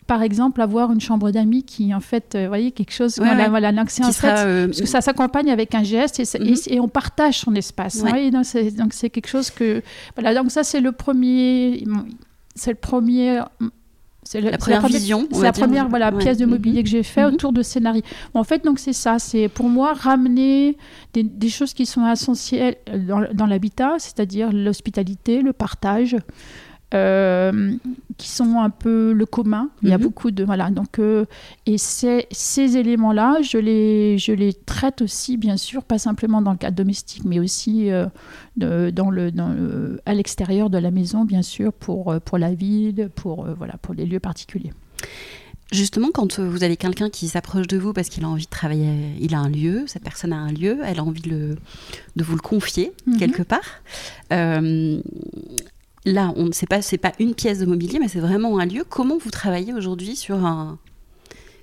par 0.06 0.22
exemple, 0.22 0.60
avoir 0.60 0.90
une 0.90 1.00
chambre 1.00 1.30
d'amis 1.30 1.62
qui, 1.62 1.94
en 1.94 2.00
fait, 2.00 2.34
euh, 2.34 2.42
vous 2.42 2.48
voyez, 2.48 2.72
quelque 2.72 2.92
chose. 2.92 3.18
voilà, 3.18 3.48
voilà, 3.48 3.70
donc 3.70 3.90
c'est 3.90 4.04
en 4.04 4.10
fait, 4.10 4.66
parce 4.66 4.80
que 4.80 4.86
ça 4.86 5.00
s'accompagne 5.00 5.52
avec 5.52 5.72
un 5.72 5.84
geste 5.84 6.18
et, 6.18 6.24
mhm. 6.36 6.56
et, 6.66 6.80
on 6.80 6.88
partage 6.88 7.38
son 7.38 7.54
espace. 7.54 8.02
donc 8.02 8.92
c'est 8.92 9.10
quelque 9.10 9.28
chose 9.28 9.50
que. 9.50 9.82
Voilà, 10.16 10.34
donc 10.34 10.50
ça, 10.50 10.64
c'est 10.64 10.80
le 10.80 10.90
premier. 10.90 11.84
C'est 12.56 12.72
le 12.72 12.76
premier 12.76 13.40
c'est 14.30 14.40
la, 14.40 14.58
première 14.58 14.86
vision. 14.86 15.26
C'est 15.32 15.42
la 15.42 15.50
première 15.50 15.88
voilà, 15.88 16.12
pièce 16.12 16.38
de 16.38 16.46
mobilier 16.46 16.84
que 16.84 16.88
j'ai 16.88 17.02
fait 17.02 17.26
mhm. 17.26 17.34
autour 17.34 17.52
de 17.52 17.64
scénarii. 17.64 18.04
en 18.32 18.44
fait, 18.44 18.64
donc 18.64 18.78
c'est 18.78 18.92
ça. 18.92 19.18
C'est 19.18 19.48
pour 19.48 19.68
moi 19.68 19.92
ramener 19.92 20.76
des, 21.14 21.48
choses 21.48 21.74
qui 21.74 21.84
sont 21.84 22.06
essentielles 22.06 22.76
dans, 23.08 23.26
dans 23.34 23.46
l'habitat, 23.46 23.96
c'est-à-dire 23.98 24.52
l'hospitalité, 24.52 25.42
le 25.42 25.52
partage. 25.52 26.16
Euh, 26.92 27.76
qui 28.16 28.28
sont 28.28 28.58
un 28.58 28.68
peu 28.68 29.12
le 29.12 29.24
commun. 29.24 29.70
Il 29.82 29.90
y 29.90 29.92
a 29.92 29.98
mhm. 29.98 30.02
beaucoup 30.02 30.32
de 30.32 30.42
voilà 30.42 30.70
donc 30.70 30.98
euh, 30.98 31.24
et 31.64 31.78
ces, 31.78 32.26
ces 32.32 32.76
éléments-là, 32.76 33.38
je 33.42 33.58
les 33.58 34.18
je 34.18 34.32
les 34.32 34.52
traite 34.52 35.00
aussi 35.00 35.36
bien 35.36 35.56
sûr 35.56 35.84
pas 35.84 35.98
simplement 35.98 36.42
dans 36.42 36.50
le 36.50 36.58
cadre 36.58 36.76
domestique, 36.76 37.24
mais 37.24 37.38
aussi 37.38 37.90
euh, 37.92 38.08
dans 38.56 39.08
le 39.08 39.30
dans 39.30 39.54
à 40.04 40.14
l'extérieur 40.14 40.68
de 40.68 40.78
la 40.78 40.90
maison 40.90 41.24
bien 41.24 41.42
sûr 41.42 41.72
pour 41.72 42.12
pour 42.24 42.38
la 42.38 42.52
ville, 42.54 43.08
pour 43.14 43.46
voilà 43.56 43.74
pour 43.80 43.94
les 43.94 44.04
lieux 44.04 44.20
particuliers. 44.20 44.72
Justement, 45.70 46.08
quand 46.12 46.40
vous 46.40 46.64
avez 46.64 46.76
quelqu'un 46.76 47.08
qui 47.08 47.28
s'approche 47.28 47.68
de 47.68 47.78
vous 47.78 47.92
parce 47.92 48.08
qu'il 48.08 48.24
a 48.24 48.28
envie 48.28 48.46
de 48.46 48.50
travailler, 48.50 49.14
il 49.20 49.36
a 49.36 49.38
un 49.38 49.48
lieu, 49.48 49.84
cette 49.86 50.02
personne 50.02 50.32
a 50.32 50.38
un 50.38 50.50
lieu, 50.50 50.80
elle 50.84 50.98
a 50.98 51.04
envie 51.04 51.22
de, 51.22 51.56
de 52.16 52.24
vous 52.24 52.34
le 52.34 52.40
confier 52.40 52.92
mhm. 53.06 53.18
quelque 53.18 53.42
part 53.44 53.80
là, 56.04 56.32
on 56.36 56.44
ne 56.44 56.52
sait 56.52 56.66
pas, 56.66 56.82
c'est 56.82 56.98
pas 56.98 57.12
une 57.18 57.34
pièce 57.34 57.58
de 57.58 57.66
mobilier, 57.66 57.98
mais 57.98 58.08
c'est 58.08 58.20
vraiment 58.20 58.58
un 58.58 58.66
lieu. 58.66 58.84
Comment 58.88 59.18
vous 59.18 59.30
travaillez 59.30 59.72
aujourd'hui 59.72 60.16
sur 60.16 60.44
un 60.44 60.78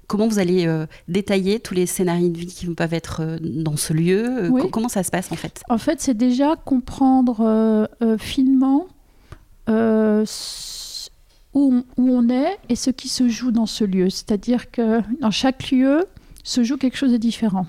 Comment 0.07 0.27
vous 0.27 0.39
allez 0.39 0.65
euh, 0.67 0.85
détailler 1.09 1.59
tous 1.59 1.73
les 1.73 1.85
scénarios 1.85 2.29
de 2.29 2.37
vie 2.37 2.47
qui 2.47 2.65
peuvent 2.67 2.93
être 2.93 3.21
euh, 3.21 3.37
dans 3.41 3.75
ce 3.75 3.91
lieu? 3.91 4.45
Euh, 4.45 4.67
Comment 4.71 4.87
ça 4.87 5.03
se 5.03 5.11
passe 5.11 5.31
en 5.33 5.35
fait? 5.35 5.61
En 5.69 5.77
fait, 5.77 5.99
c'est 5.99 6.15
déjà 6.15 6.55
comprendre 6.55 7.89
finement 8.17 8.87
où 11.53 11.83
on, 11.97 12.29
est 12.29 12.57
et 12.69 12.75
ce 12.75 12.89
qui 12.89 13.09
se 13.09 13.27
joue 13.27 13.51
dans 13.51 13.65
ce 13.65 13.83
lieu. 13.83 14.09
C'est-à-dire 14.09 14.71
que 14.71 15.01
dans 15.19 15.31
chaque 15.31 15.71
lieu 15.71 16.05
se 16.43 16.63
joue 16.63 16.77
quelque 16.77 16.97
chose 16.97 17.11
de 17.11 17.17
différent. 17.17 17.65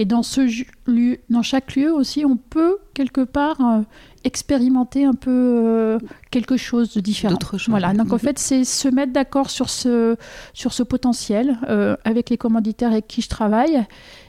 Et 0.00 0.04
dans, 0.04 0.22
ce 0.22 0.42
lieu, 0.88 1.18
dans 1.28 1.42
chaque 1.42 1.74
lieu 1.74 1.92
aussi, 1.92 2.24
on 2.24 2.36
peut 2.36 2.78
quelque 2.94 3.22
part 3.22 3.82
expérimenter 4.22 5.04
un 5.04 5.14
peu 5.14 5.30
euh, 5.30 5.98
quelque 6.30 6.56
chose 6.56 6.94
de 6.94 7.00
différent. 7.00 7.36
Voilà. 7.66 7.92
Donc 7.94 8.12
en 8.12 8.16
mhm. 8.16 8.20
fait, 8.20 8.38
c'est 8.38 8.62
se 8.62 8.86
mettre 8.86 9.12
d'accord 9.12 9.50
sur 9.50 9.68
ce, 9.68 10.16
sur 10.54 10.72
ce 10.72 10.84
potentiel 10.84 11.58
euh, 11.68 11.96
avec 12.04 12.30
les 12.30 12.36
commanditaires 12.36 12.92
avec 12.92 13.08
qui 13.08 13.22
je 13.22 13.28
travaille. 13.28 13.84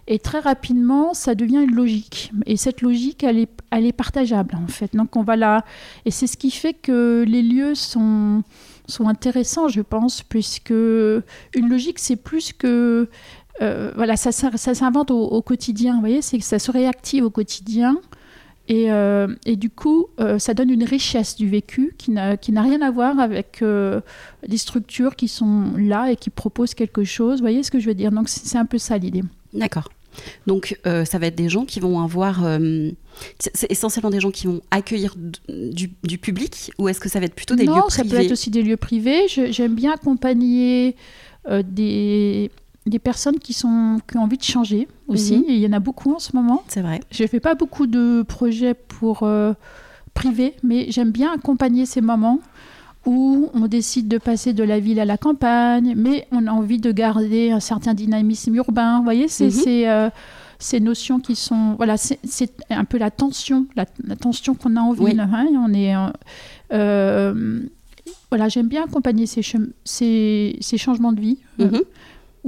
Et 0.07 0.17
très 0.17 0.39
rapidement, 0.39 1.13
ça 1.13 1.35
devient 1.35 1.61
une 1.61 1.75
logique. 1.75 2.31
Et 2.47 2.57
cette 2.57 2.81
logique, 2.81 3.23
elle 3.23 3.37
est, 3.37 3.51
elle 3.69 3.85
est 3.85 3.93
partageable 3.93 4.55
en 4.55 4.67
fait. 4.67 4.95
Donc 4.95 5.15
on 5.15 5.21
va 5.21 5.35
là. 5.35 5.65
Et 6.05 6.09
c'est 6.09 6.25
ce 6.25 6.35
qui 6.35 6.49
fait 6.49 6.73
que 6.73 7.23
les 7.27 7.43
lieux 7.43 7.75
sont 7.75 8.43
sont 8.89 9.07
intéressants, 9.07 9.67
je 9.67 9.81
pense, 9.81 10.23
puisque 10.23 10.71
une 10.71 11.69
logique, 11.69 11.99
c'est 11.99 12.15
plus 12.15 12.53
que 12.53 13.07
euh, 13.61 13.91
voilà, 13.95 14.15
ça, 14.15 14.31
ça, 14.31 14.73
s'invente 14.73 15.11
au, 15.11 15.21
au, 15.21 15.41
quotidien. 15.41 15.95
Vous 15.95 15.99
voyez, 15.99 16.21
c'est 16.21 16.37
que 16.37 16.45
ça 16.45 16.59
se 16.59 16.71
réactive 16.71 17.25
au 17.25 17.29
quotidien. 17.29 17.97
Euh, 18.71 19.35
et, 19.45 19.55
du 19.55 19.69
coup, 19.69 20.07
euh, 20.19 20.37
ça 20.37 20.53
donne 20.53 20.69
une 20.69 20.83
richesse 20.83 21.35
du 21.35 21.49
vécu 21.49 21.95
qui 21.97 22.11
n'a 22.11 22.37
rien 22.37 22.81
à 22.81 22.91
voir 22.91 23.19
avec 23.19 23.61
les 23.61 24.57
structures 24.57 25.15
qui 25.15 25.27
sont 25.27 25.71
là 25.77 26.11
et 26.11 26.15
qui 26.15 26.29
proposent 26.29 26.73
quelque 26.73 27.03
chose. 27.03 27.39
Vous 27.39 27.43
voyez 27.43 27.63
ce 27.63 27.71
que 27.71 27.79
je 27.79 27.87
veux 27.87 27.95
dire? 27.95 28.11
Donc 28.11 28.29
c'est 28.29 28.57
un 28.57 28.65
peu 28.65 28.77
ça 28.77 28.97
l'idée. 28.97 29.23
D'accord. 29.53 29.89
Donc 30.47 30.79
ça 30.83 31.17
va 31.17 31.27
être 31.27 31.35
des 31.35 31.49
gens 31.49 31.65
qui 31.65 31.79
vont 31.79 31.99
avoir... 31.99 32.43
c'est 33.39 33.71
essentiellement 33.71 34.11
des 34.11 34.19
gens 34.19 34.31
qui 34.31 34.45
vont 34.45 34.61
accueillir 34.69 35.15
du, 35.47 35.91
du 36.03 36.17
public 36.19 36.71
ou 36.77 36.87
est-ce 36.89 36.99
que 36.99 37.09
ça 37.09 37.19
va 37.19 37.25
être 37.25 37.35
plutôt 37.35 37.55
des 37.55 37.63
lieux 37.63 37.71
privés 37.71 37.81
Non, 37.81 37.89
ça 37.89 38.03
peut 38.03 38.21
être 38.21 38.31
aussi 38.31 38.51
des 38.51 38.61
lieux 38.61 38.77
privés. 38.77 39.27
J'aime 39.27 39.73
bien 39.73 39.93
accompagner 39.93 40.95
des 41.49 42.51
des 42.89 42.99
personnes 42.99 43.39
qui, 43.39 43.53
sont, 43.53 43.99
qui 44.09 44.17
ont 44.17 44.23
envie 44.23 44.37
de 44.37 44.43
changer 44.43 44.87
aussi. 45.07 45.37
Mhm. 45.37 45.43
Et 45.47 45.53
il 45.53 45.59
y 45.59 45.67
en 45.67 45.73
a 45.73 45.79
beaucoup 45.79 46.13
en 46.13 46.19
ce 46.19 46.35
moment. 46.35 46.63
C'est 46.67 46.81
vrai. 46.81 46.99
Je 47.11 47.23
ne 47.23 47.27
fais 47.27 47.39
pas 47.39 47.55
beaucoup 47.55 47.87
de 47.87 48.23
projets 48.23 48.73
pour 48.73 49.23
euh, 49.23 49.53
privé, 50.13 50.55
mais 50.63 50.91
j'aime 50.91 51.11
bien 51.11 51.33
accompagner 51.33 51.85
ces 51.85 52.01
moments 52.01 52.39
où 53.05 53.49
on 53.53 53.67
décide 53.67 54.07
de 54.07 54.17
passer 54.17 54.53
de 54.53 54.63
la 54.63 54.79
ville 54.79 54.99
à 54.99 55.05
la 55.05 55.17
campagne, 55.17 55.93
mais 55.95 56.27
on 56.31 56.47
a 56.47 56.51
envie 56.51 56.79
de 56.79 56.91
garder 56.91 57.51
un 57.51 57.59
certain 57.59 57.93
dynamisme 57.93 58.53
urbain. 58.55 58.97
Vous 58.97 59.03
voyez, 59.03 59.27
c'est 59.27 59.47
mhm. 59.47 59.63
euh, 59.67 60.09
ces 60.59 60.79
notions 60.79 61.19
qui 61.19 61.35
sont. 61.35 61.75
Voilà, 61.77 61.95
c'est 61.97 62.51
un 62.69 62.85
peu 62.85 62.97
la 62.97 63.11
tension, 63.11 63.65
la, 63.75 63.85
tension 64.15 64.53
qu'on 64.53 64.75
a 64.75 64.81
en 64.81 64.93
ville. 64.93 65.19
Hein, 65.19 65.47
on 65.55 65.73
est. 65.73 65.95
Euh, 66.73 67.61
voilà, 68.29 68.47
j'aime 68.47 68.67
bien 68.67 68.83
accompagner 68.83 69.25
ces, 69.25 69.41
ces, 69.85 70.57
ces, 70.59 70.77
changements 70.77 71.13
de 71.13 71.21
vie. 71.21 71.39
Mhm 71.57 71.81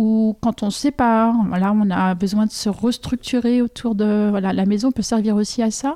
ou 0.01 0.35
quand 0.41 0.63
on 0.63 0.71
se 0.71 0.79
sépare, 0.79 1.35
voilà, 1.47 1.71
on 1.73 1.91
a 1.91 2.15
besoin 2.15 2.47
de 2.47 2.51
se 2.51 2.69
restructurer 2.69 3.61
autour 3.61 3.93
de... 3.93 4.29
Voilà, 4.31 4.51
la 4.51 4.65
maison 4.65 4.91
peut 4.91 5.03
servir 5.03 5.35
aussi 5.35 5.61
à 5.61 5.69
ça. 5.69 5.95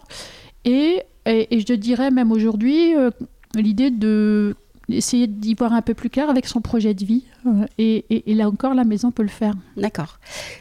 Et, 0.64 1.02
et, 1.26 1.60
je 1.60 1.74
dirais 1.74 2.12
même 2.12 2.32
aujourd'hui, 2.32 2.96
euh, 2.96 3.10
l'idée 3.56 3.90
de 3.90 4.56
essayer 4.90 5.26
d'y 5.26 5.56
voir 5.56 5.74
un 5.74 5.82
peu 5.82 5.96
plus 5.96 6.12
clair 6.12 6.30
avec 6.30 6.46
son 6.46 6.62
projet 6.62 6.94
de 6.94 7.04
vie. 7.04 7.24
Euh, 7.48 7.66
et, 7.80 8.22
là 8.36 8.48
encore, 8.48 8.76
la 8.76 8.84
maison 8.84 9.10
peut 9.10 9.24
le 9.24 9.30
faire. 9.30 9.56
D'accord. 9.76 10.20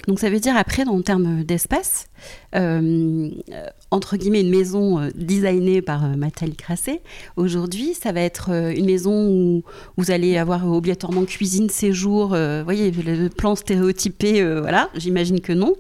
Donc 0.09 0.21
ça 0.21 0.31
veut 0.31 0.41
dire 0.41 0.57
après, 0.57 0.87
en 0.87 1.03
termes 1.03 1.45
d'espace, 1.45 2.09
euh, 2.55 3.29
entre 3.95 4.17
guillemets, 4.17 4.41
une 4.41 4.51
maison 4.51 4.99
euh, 4.99 5.11
designée 5.15 5.81
par 5.81 6.05
euh, 6.05 6.17
Mathilde 6.17 6.57
Crasset, 6.57 7.01
aujourd'hui, 7.37 7.95
ça 7.95 8.13
va 8.13 8.21
être 8.21 8.51
une 8.51 8.87
maison 8.87 9.31
où 9.31 9.63
vous 9.97 10.11
allez 10.11 10.37
avoir 10.37 10.69
obligatoirement 10.71 11.25
cuisine, 11.25 11.71
séjour, 11.71 12.29
vous 12.29 12.65
voyez, 12.65 12.91
le 12.91 13.29
plan 13.29 13.55
stéréotypé, 13.55 14.45
voilà, 14.61 14.91
j'imagine 14.95 15.41
que 15.41 15.53
non. 15.53 15.75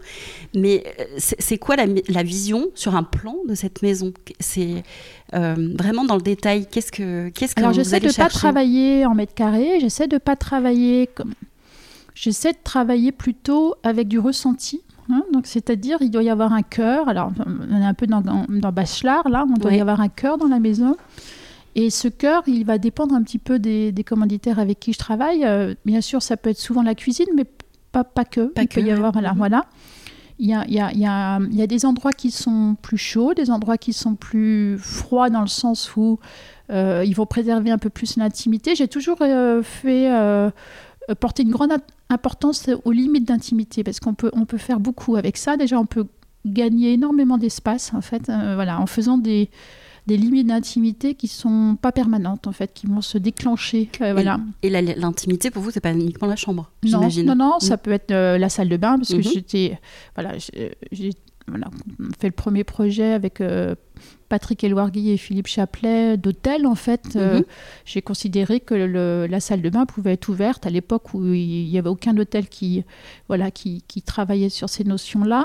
Mais 0.54 0.84
c'est 1.18 1.58
quoi 1.58 1.76
la, 1.76 1.86
la, 2.08 2.22
vision 2.22 2.68
sur 2.74 2.94
un 2.94 3.02
plan 3.02 3.36
de 3.48 3.54
cette 3.54 3.82
maison? 3.82 4.12
C'est 4.40 4.82
vraiment 5.32 6.04
dans 6.04 6.16
le 6.16 6.22
détail, 6.22 6.66
qu'est-ce 6.70 6.92
que, 6.92 7.28
qu'est-ce 7.30 7.54
que 7.54 7.60
Alors, 7.60 7.72
j'essaie 7.72 8.00
de 8.00 8.06
ne 8.06 8.12
pas 8.12 8.28
travailler 8.28 9.04
en 9.06 9.14
mètres 9.14 9.34
carrés, 9.34 9.80
j'essaie 9.80 10.06
de 10.06 10.14
ne 10.14 10.18
pas 10.18 10.36
travailler 10.36 11.08
comme... 11.08 11.34
J'essaie 12.14 12.52
de 12.52 12.58
travailler 12.62 13.10
plutôt 13.10 13.74
avec 13.82 14.06
du 14.06 14.20
ressenti. 14.20 14.83
Hein, 15.10 15.22
donc, 15.32 15.46
c'est-à-dire, 15.46 15.98
il 16.00 16.10
doit 16.10 16.22
y 16.22 16.30
avoir 16.30 16.52
un 16.52 16.62
cœur. 16.62 17.08
Alors, 17.08 17.32
on 17.46 17.80
est 17.80 17.84
un 17.84 17.94
peu 17.94 18.06
dans, 18.06 18.22
dans 18.22 18.72
Bachelard, 18.72 19.28
là, 19.28 19.44
on 19.48 19.54
doit 19.54 19.74
y 19.74 19.80
avoir 19.80 20.00
un 20.00 20.08
cœur 20.08 20.38
dans 20.38 20.48
la 20.48 20.60
maison. 20.60 20.96
Et 21.76 21.90
ce 21.90 22.08
cœur, 22.08 22.42
il 22.46 22.64
va 22.64 22.78
dépendre 22.78 23.14
un 23.14 23.22
petit 23.22 23.38
peu 23.38 23.58
des, 23.58 23.92
commanditaires 24.06 24.58
avec 24.58 24.78
qui 24.78 24.92
je 24.92 24.98
travaille. 24.98 25.44
Euh, 25.44 25.74
bien 25.84 26.00
sûr, 26.00 26.22
ça 26.22 26.36
peut 26.36 26.50
être 26.50 26.58
souvent 26.58 26.82
la 26.82 26.94
cuisine, 26.94 27.26
mais 27.34 27.44
pas, 27.92 28.04
pas 28.04 28.24
que. 28.24 28.52
il 28.56 28.68
peut 28.68 28.80
y 28.80 28.90
avoir, 28.90 29.12
voilà, 29.12 29.32
mhm. 29.32 29.38
voilà. 29.38 29.64
Il 30.38 30.48
y, 30.48 30.54
a, 30.54 30.64
il, 30.66 30.74
y 30.74 30.80
a, 30.80 30.90
il, 30.92 30.98
y 30.98 31.06
a, 31.06 31.38
il 31.38 31.56
y, 31.56 31.62
a, 31.62 31.66
des 31.68 31.86
endroits 31.86 32.12
qui 32.12 32.32
sont 32.32 32.76
plus 32.82 32.98
chauds, 32.98 33.34
des 33.34 33.52
endroits 33.52 33.78
qui 33.78 33.92
sont 33.92 34.16
plus 34.16 34.76
froids 34.78 35.30
dans 35.30 35.42
le 35.42 35.46
sens 35.46 35.94
où 35.96 36.18
euh, 36.70 37.04
ils 37.06 37.14
vont 37.14 37.26
préserver 37.26 37.70
un 37.70 37.78
peu 37.78 37.88
plus 37.88 38.16
l'intimité. 38.16 38.74
J'ai 38.74 38.88
toujours 38.88 39.18
euh, 39.20 39.62
fait 39.62 40.10
porter 41.20 41.42
une 41.44 41.50
grande 41.50 41.70
importance 42.14 42.70
aux 42.84 42.92
limites 42.92 43.28
d'intimité, 43.28 43.84
parce 43.84 44.00
qu'on 44.00 44.14
peut, 44.14 44.30
on 44.32 44.46
peut 44.46 44.58
faire 44.58 44.80
beaucoup 44.80 45.16
avec 45.16 45.36
ça. 45.36 45.56
Déjà, 45.56 45.78
on 45.78 45.86
peut 45.86 46.06
gagner 46.46 46.92
énormément 46.92 47.38
d'espace, 47.38 47.92
en 47.94 48.00
fait, 48.00 48.28
euh, 48.28 48.54
voilà, 48.54 48.80
en 48.80 48.86
faisant 48.86 49.18
des, 49.18 49.50
des 50.06 50.16
limites 50.16 50.46
d'intimité 50.46 51.14
qui 51.14 51.28
sont 51.28 51.76
pas 51.80 51.92
permanentes 51.92 52.46
en 52.46 52.52
fait, 52.52 52.72
qui 52.74 52.86
vont 52.86 53.00
se 53.00 53.18
déclencher. 53.18 53.88
Euh, 54.00 54.12
voilà. 54.12 54.38
Et, 54.62 54.70
l'intimité 54.70 55.50
pour 55.50 55.62
vous, 55.62 55.70
c'est 55.70 55.80
pas 55.80 55.92
uniquement 55.92 56.28
la 56.28 56.36
chambre, 56.36 56.70
j'imagine. 56.82 57.26
Non, 57.26 57.36
non, 57.36 57.60
ça 57.60 57.76
mm. 57.76 57.78
peut 57.78 57.92
être 57.92 58.10
euh, 58.10 58.38
la 58.38 58.48
salle 58.48 58.68
de 58.68 58.76
bain 58.76 58.96
parce 58.96 59.10
que 59.10 59.16
mm-hmm. 59.16 59.32
j'étais, 59.32 59.78
voilà, 60.14 60.32
j'ai 60.92 61.10
voilà, 61.46 61.68
fait 62.18 62.28
le 62.28 62.32
premier 62.32 62.64
projet 62.64 63.12
avec 63.12 63.42
Patrick 64.34 64.64
Eloirgui 64.64 65.12
et 65.12 65.16
Philippe 65.16 65.46
Chaplet 65.46 66.16
d'hôtel, 66.16 66.66
en 66.66 66.74
fait, 66.74 67.14
euh, 67.14 67.36
mhm. 67.36 67.44
j'ai 67.84 68.02
considéré 68.02 68.58
que 68.58 68.74
la 68.74 69.38
salle 69.38 69.62
de 69.62 69.70
bain 69.70 69.86
pouvait 69.86 70.14
être 70.14 70.28
ouverte 70.28 70.66
à 70.66 70.70
l'époque 70.70 71.14
où 71.14 71.24
il 71.32 71.70
n'y 71.70 71.78
avait 71.78 71.88
aucun 71.88 72.18
hôtel 72.18 72.48
qui, 72.48 72.82
voilà, 73.28 73.52
qui, 73.52 73.84
qui 73.86 74.02
travaillait 74.02 74.48
sur 74.48 74.68
ces 74.68 74.82
notions-là. 74.82 75.44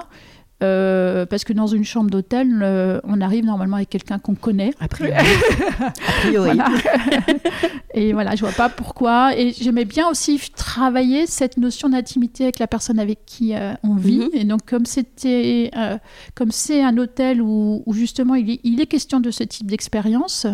Euh, 0.61 1.25
parce 1.25 1.45
que 1.45 1.53
dans 1.53 1.67
une 1.67 1.85
chambre 1.85 2.09
d'hôtel, 2.09 2.59
euh, 2.61 2.99
on 3.05 3.21
arrive 3.21 3.45
normalement 3.45 3.77
avec 3.77 3.89
quelqu'un 3.89 4.19
qu'on 4.19 4.35
connaît. 4.35 4.73
A 4.81 4.89
priori. 4.89 5.13
et 7.93 8.11
voilà, 8.11 8.35
je 8.35 8.41
vois 8.41 8.51
pas 8.51 8.67
pourquoi. 8.67 9.37
Et 9.37 9.53
j'aimais 9.53 9.85
bien 9.85 10.09
aussi 10.09 10.37
travailler 10.55 11.27
cette 11.27 11.55
notion 11.55 11.87
d'intimité 11.87 12.43
avec 12.43 12.59
la 12.59 12.67
personne 12.67 12.99
avec 12.99 13.25
qui 13.25 13.55
euh, 13.55 13.73
on 13.83 13.95
vit. 13.95 14.19
Mhm. 14.19 14.29
Et 14.33 14.43
donc, 14.43 14.65
comme 14.65 14.85
c'était, 14.85 15.71
comme 16.35 16.51
c'est 16.51 16.83
un 16.83 16.97
hôtel 16.97 17.41
où, 17.41 17.83
justement 17.93 18.35
il 18.35 18.59
il 18.63 18.81
est, 18.81 18.87
question 18.87 19.19
de 19.19 19.31
ce 19.31 19.43
type 19.43 19.67
d'expérience, 19.67 20.47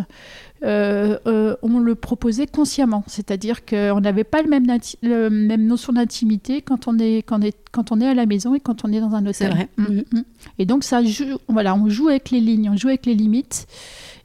euh, 0.64 1.18
euh, 1.28 1.56
on 1.62 1.80
le 1.80 1.96
proposait 1.96 2.48
consciemment. 2.48 3.04
C'est-à-dire 3.08 3.66
qu'on 3.66 4.00
n'avait 4.00 4.24
pas 4.24 4.42
le 4.42 4.50
même, 4.50 4.66
même 5.04 5.68
notion 5.68 5.94
d'intimité 5.94 6.62
quand, 6.62 6.88
on 6.88 6.98
est, 6.98 7.24
quand, 7.24 7.42
est, 7.44 7.56
quand 7.72 7.92
on 7.92 8.00
est 8.00 8.08
à 8.08 8.14
la 8.14 8.26
maison 8.26 8.56
et 8.56 8.60
quand 8.60 8.86
on 8.86 8.92
est 8.92 9.00
dans 9.00 9.14
un 9.16 9.26
hôtel. 9.26 9.34
C'est 9.34 9.50
vrai. 9.50 9.70
Mm, 9.78 9.84
mm, 9.84 10.04
mm. 10.12 10.24
Et 10.60 10.66
donc, 10.66 10.84
ça 10.84 11.04
joue, 11.04 11.38
voilà, 11.50 11.76
on 11.76 11.90
joue 11.90 12.10
avec 12.10 12.32
les 12.32 12.40
lignes, 12.40 12.70
on 12.70 12.78
joue 12.78 12.88
avec 12.88 13.06
les 13.06 13.16
limites 13.16 13.68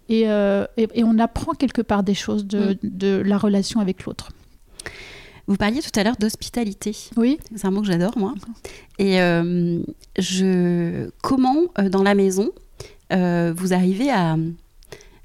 et, 0.09 0.29
euh, 0.29 0.67
et, 0.77 1.05
on 1.05 1.19
apprend 1.19 1.53
quelque 1.53 1.83
part 1.83 2.03
des 2.03 2.15
choses 2.15 2.47
de, 2.47 2.79
de 2.83 3.23
la 3.25 3.37
relation 3.37 3.81
avec 3.81 4.05
l'autre. 4.05 4.31
Vous 5.47 5.57
parliez 5.57 5.81
tout 5.81 5.99
à 5.99 6.05
l'heure 6.05 6.17
d'hospitalité. 6.17 6.97
Oui. 7.17 7.39
C'est 7.57 7.67
un 7.67 7.73
mot 7.73 7.81
que 7.81 7.89
j'adore, 7.89 8.17
moi. 8.17 8.35
Et 9.01 9.17
je, 10.19 11.11
comment, 11.23 11.57
dans 11.91 12.05
la 12.05 12.15
maison, 12.15 12.51
vous 13.11 13.73
arrivez 13.73 14.11
à, 14.11 14.37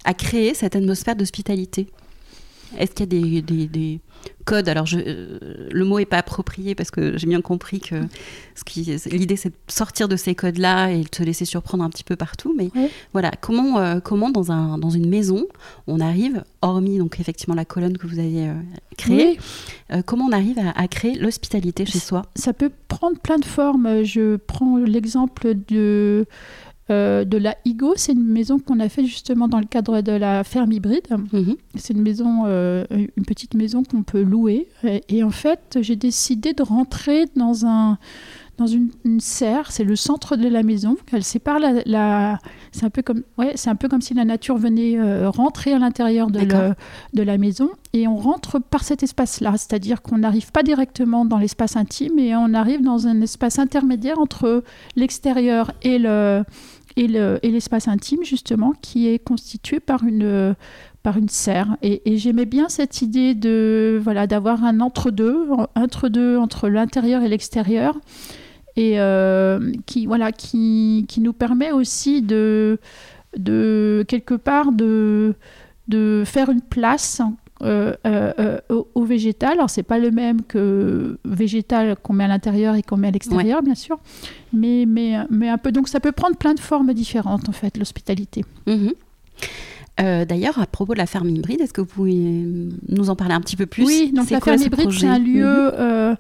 à 0.06 0.14
créer 0.14 0.54
cette 0.54 0.76
atmosphère 0.76 1.16
d'hospitalité. 1.16 1.88
Est-ce 2.78 2.92
qu'il 2.92 3.34
y 3.34 3.38
a 3.38 3.42
des, 3.42 3.68
des, 3.68 4.00
codes? 4.44 4.68
Alors, 4.68 4.86
je, 4.86 4.98
euh, 5.00 5.70
le 5.72 5.86
mot 5.86 6.00
n'est 6.00 6.06
pas 6.06 6.18
approprié 6.18 6.76
parce 6.76 6.92
que 6.92 7.18
j'ai 7.18 7.28
bien 7.28 7.42
compris 7.42 7.80
que 7.80 7.96
l'idée, 9.12 9.36
c'est 9.36 9.50
de 9.50 9.56
sortir 9.68 10.08
de 10.08 10.16
ces 10.16 10.36
codes-là 10.36 10.90
et 10.90 11.02
de 11.02 11.16
se 11.16 11.24
laisser 11.24 11.46
surprendre 11.46 11.84
un 11.84 11.90
petit 11.90 12.04
peu 12.04 12.16
partout. 12.16 12.54
Mais 12.58 12.70
voilà, 13.14 13.32
comment, 13.40 13.80
euh, 13.80 14.00
comment 14.00 14.30
dans, 14.30 14.52
un, 14.52 14.78
dans 14.78 14.90
une 14.90 15.08
maison, 15.08 15.46
on 15.88 16.00
arrive, 16.00 16.44
hormis 16.62 16.98
donc 16.98 17.20
effectivement 17.20 17.56
la 17.56 17.66
colonne 17.66 17.98
que 17.98 18.08
vous 18.08 18.20
avez 18.20 18.50
euh, 18.50 18.54
créée, 18.98 19.38
comment 20.06 20.26
on 20.26 20.32
arrive 20.32 20.60
à, 20.60 20.72
à 20.72 20.88
créer 20.88 21.16
l'hospitalité 21.16 21.86
chez 21.86 22.00
soi? 22.00 22.24
Ça 22.36 22.52
peut 22.54 22.72
prendre 22.88 23.20
plein 23.20 23.38
de 23.38 23.46
formes. 23.46 24.04
Je 24.04 24.38
prends 24.38 24.78
l'exemple 24.78 25.54
de 25.68 26.26
euh, 26.92 27.26
de 27.26 27.38
la 27.38 27.56
Igo. 27.66 27.94
C'est 27.96 28.12
une 28.12 28.24
maison 28.24 28.60
qu'on 28.60 28.80
a 28.80 28.90
fait 28.90 29.06
justement 29.06 29.48
dans 29.48 29.60
le 29.60 29.66
cadre 29.66 30.02
de 30.02 30.12
la 30.12 30.44
ferme 30.44 30.72
hybride. 30.72 31.08
Mhm. 31.34 31.56
C'est 31.76 31.94
une 31.94 32.04
maison, 32.04 32.44
euh, 32.46 32.86
une 32.92 33.26
petite 33.26 33.56
maison 33.56 33.84
qu'on 33.84 34.04
peut 34.04 34.22
louer. 34.22 34.68
Et, 35.10 35.24
en 35.24 35.32
fait, 35.32 35.80
j'ai 35.82 35.96
décidé 35.96 36.54
de 36.54 36.62
rentrer 36.62 37.26
dans 37.36 37.66
un 37.66 37.98
dans 38.58 38.68
une, 38.68 38.90
serre, 39.20 39.70
c'est 39.70 39.84
le 39.84 39.98
centre 39.98 40.38
de 40.38 40.48
la 40.48 40.64
maison. 40.64 40.96
Elle 41.12 41.26
sépare 41.26 41.60
la, 41.60 42.40
c'est 42.72 42.86
un 42.86 42.90
peu 42.90 43.02
comme, 43.02 43.24
ouais, 43.38 43.52
c'est 43.56 43.70
un 43.70 43.76
peu 43.76 43.90
comme 43.90 44.02
si 44.02 44.14
la 44.14 44.24
nature 44.24 44.58
venait 44.58 44.98
euh, 44.98 45.30
rentrer 45.30 45.74
à 45.74 45.80
l'intérieur 45.80 46.32
de, 46.32 46.40
de 47.14 47.24
la 47.24 47.38
maison, 47.38 47.72
et 47.92 48.08
on 48.08 48.16
rentre 48.16 48.60
par 48.60 48.86
cet 48.86 49.04
espace-là, 49.04 49.56
c'est-à-dire 49.58 50.02
qu'on 50.02 50.20
n'arrive 50.20 50.54
pas 50.54 50.64
directement 50.64 51.26
dans 51.26 51.38
l'espace 51.38 51.76
intime, 51.76 52.18
et 52.18 52.34
on 52.36 52.54
arrive 52.54 52.82
dans 52.82 53.08
un 53.08 53.20
espace 53.20 53.60
intermédiaire 53.60 54.20
entre 54.20 54.64
l'extérieur 54.96 55.74
et 55.82 56.00
le 56.00 56.44
et 56.98 57.08
l'espace 57.08 57.88
intime, 57.88 58.24
justement, 58.24 58.74
qui 58.82 59.08
est 59.08 59.20
constitué 59.20 59.80
par 59.80 60.04
une, 60.04 60.56
par 61.04 61.18
une 61.18 61.30
serre. 61.30 61.78
Et, 61.82 62.18
j'aimais 62.18 62.46
bien 62.46 62.68
cette 62.70 63.02
idée 63.02 63.36
de 63.36 64.00
voilà 64.02 64.28
d'avoir 64.28 64.64
un 64.64 64.80
entre-deux, 64.80 65.48
entre-deux 65.76 66.38
entre 66.38 66.68
l'intérieur 66.68 67.22
et 67.22 67.30
l'extérieur, 67.30 67.96
et 68.76 69.00
euh, 69.00 69.72
qui, 69.86 70.06
voilà, 70.06 70.32
qui, 70.32 71.06
qui, 71.08 71.22
nous 71.22 71.34
permet 71.34 71.72
aussi 71.72 72.22
de, 72.22 72.80
de 73.38 74.04
quelque 74.08 74.34
part 74.34 74.72
de, 74.72 75.36
de 75.88 76.24
faire 76.26 76.50
une 76.50 76.62
place 76.62 77.22
euh, 77.62 77.94
euh, 78.06 78.34
euh, 78.38 78.84
au, 78.96 79.06
végétal. 79.06 79.54
Alors, 79.54 79.70
c'est 79.70 79.84
pas 79.84 79.98
le 79.98 80.12
même 80.12 80.42
que 80.42 81.18
végétal 81.24 81.96
qu'on 81.96 82.12
met 82.12 82.26
à 82.26 82.28
l'intérieur 82.28 82.76
et 82.76 82.84
qu'on 82.84 82.98
met 82.98 83.08
à 83.08 83.12
l'extérieur, 83.12 83.62
bien 83.64 83.76
sûr, 83.76 83.98
mais, 84.52 84.86
mais, 84.86 85.16
mais 85.30 85.48
un 85.48 85.58
peu. 85.58 85.72
Donc, 85.72 85.88
ça 85.88 86.02
peut 86.02 86.12
prendre 86.12 86.36
plein 86.36 86.54
de 86.54 86.60
formes 86.60 86.94
différentes, 86.94 87.48
en 87.48 87.54
fait, 87.54 87.78
l'hospitalité. 87.78 88.44
Mhm. 88.68 88.94
D'ailleurs, 89.98 90.60
à 90.60 90.66
propos 90.66 90.94
de 90.94 90.98
la 90.98 91.06
ferme 91.06 91.30
hybride, 91.30 91.62
est-ce 91.62 91.72
que 91.72 91.80
vous 91.80 91.88
pouvez 91.88 92.46
nous 92.90 93.10
en 93.10 93.16
parler 93.16 93.34
un 93.34 93.40
petit 93.40 93.56
peu 93.56 93.66
plus? 93.66 93.86
Oui, 93.86 94.12
donc 94.14 94.30
la 94.30 94.42
ferme 94.42 94.62
hybride, 94.62 94.92
c'est 94.92 95.08
un 95.08 95.20
lieu, 95.20 95.72
mhm. 95.72 96.18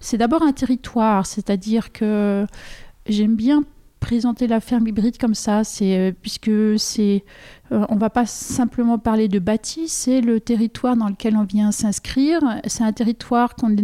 c'est 0.00 0.18
d'abord 0.18 0.42
un 0.42 0.52
territoire, 0.52 1.26
c'est-à-dire 1.26 1.92
que 1.92 2.44
j'aime 3.06 3.36
bien 3.36 3.62
présenter 4.02 4.48
la 4.48 4.60
ferme 4.60 4.88
hybride 4.88 5.16
comme 5.16 5.34
ça, 5.34 5.62
c'est 5.62 6.12
puisque 6.20 6.50
c'est 6.76 7.24
euh, 7.70 7.86
on 7.88 7.96
va 7.96 8.10
pas 8.10 8.26
simplement 8.26 8.98
parler 8.98 9.28
de 9.28 9.38
bâti, 9.38 9.86
c'est 9.86 10.20
le 10.20 10.40
territoire 10.40 10.96
dans 10.96 11.08
lequel 11.08 11.36
on 11.36 11.44
vient 11.44 11.70
s'inscrire. 11.70 12.40
C'est 12.66 12.82
un 12.82 12.92
territoire 12.92 13.54
qu'on 13.54 13.74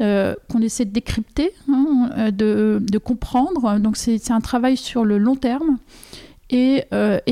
euh, 0.00 0.34
essaie 0.60 0.84
de 0.84 0.90
décrypter, 0.90 1.52
hein, 1.70 2.10
euh, 2.18 2.30
de, 2.32 2.98
comprendre. 2.98 3.78
Donc 3.78 3.96
c'est 3.96 4.30
un 4.30 4.40
travail 4.40 4.76
sur 4.76 5.04
le 5.04 5.16
long 5.16 5.36
terme. 5.36 5.78
Et, 6.50 6.84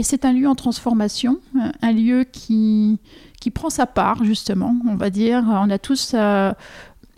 c'est 0.03 0.25
un 0.25 0.33
lieu 0.33 0.49
en 0.49 0.55
transformation, 0.55 1.39
un 1.83 1.93
lieu 1.93 2.25
qui, 2.25 2.99
qui 3.41 3.51
prend 3.51 3.71
sa 3.71 3.87
part, 3.87 4.25
justement, 4.25 4.77
on 4.89 4.95
va 4.95 5.11
dire. 5.11 5.45
On 5.47 5.71
a 5.71 5.79
tous, 5.79 6.17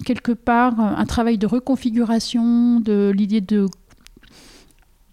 quelque 0.04 0.32
part, 0.32 0.80
un 0.80 1.06
travail 1.06 1.38
de 1.38 1.46
reconfiguration 1.46 2.80
de 2.80 3.12
l'idée 3.14 3.40
de 3.40 3.66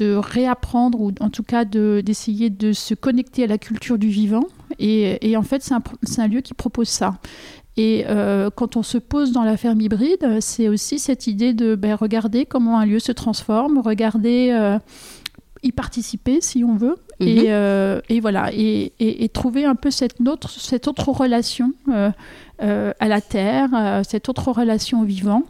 de 0.03 0.15
réapprendre 0.15 0.99
ou 1.01 1.11
en 1.19 1.29
tout 1.29 1.43
cas 1.43 1.65
d'essayer 1.65 2.49
de, 2.49 2.73
se 2.73 2.93
connecter 2.93 3.43
à 3.43 3.47
la 3.47 3.57
culture 3.57 3.97
du 3.97 4.07
vivant. 4.07 4.45
Et, 4.79 5.37
en 5.37 5.43
fait, 5.43 5.63
c'est 5.63 5.73
un, 5.73 5.83
un, 6.17 6.27
lieu 6.27 6.41
qui 6.41 6.53
propose 6.53 6.89
ça. 6.89 7.15
Et 7.75 8.05
euh, 8.07 8.49
quand 8.55 8.77
on 8.77 8.83
se 8.83 8.97
pose 8.97 9.31
dans 9.31 9.43
la 9.43 9.57
ferme 9.57 9.81
hybride, 9.81 10.39
c'est 10.41 10.67
aussi 10.67 10.99
cette 10.99 11.25
idée 11.25 11.53
de 11.53 11.75
ben, 11.75 11.95
regarder 11.95 12.45
comment 12.45 12.79
un 12.79 12.85
lieu 12.85 12.99
se 12.99 13.11
transforme, 13.11 13.79
regarder, 13.79 14.49
euh, 14.51 14.77
y 15.63 15.71
participer 15.71 16.39
si 16.39 16.63
on 16.63 16.75
veut, 16.75 16.97
et, 17.19 17.41
mhm. 17.41 17.45
euh, 17.47 18.01
et, 18.09 18.19
voilà, 18.19 18.51
et, 18.53 18.93
et, 18.99 19.29
trouver 19.29 19.65
un 19.65 19.75
peu 19.75 19.89
cette 19.89 20.21
autre, 20.21 20.51
cette 20.51 20.87
autre 20.87 21.09
relation 21.09 21.73
à 22.59 23.07
la 23.07 23.21
terre, 23.21 24.01
cette 24.07 24.29
autre 24.29 24.51
relation 24.51 25.01
au 25.01 25.05
vivant, 25.05 25.43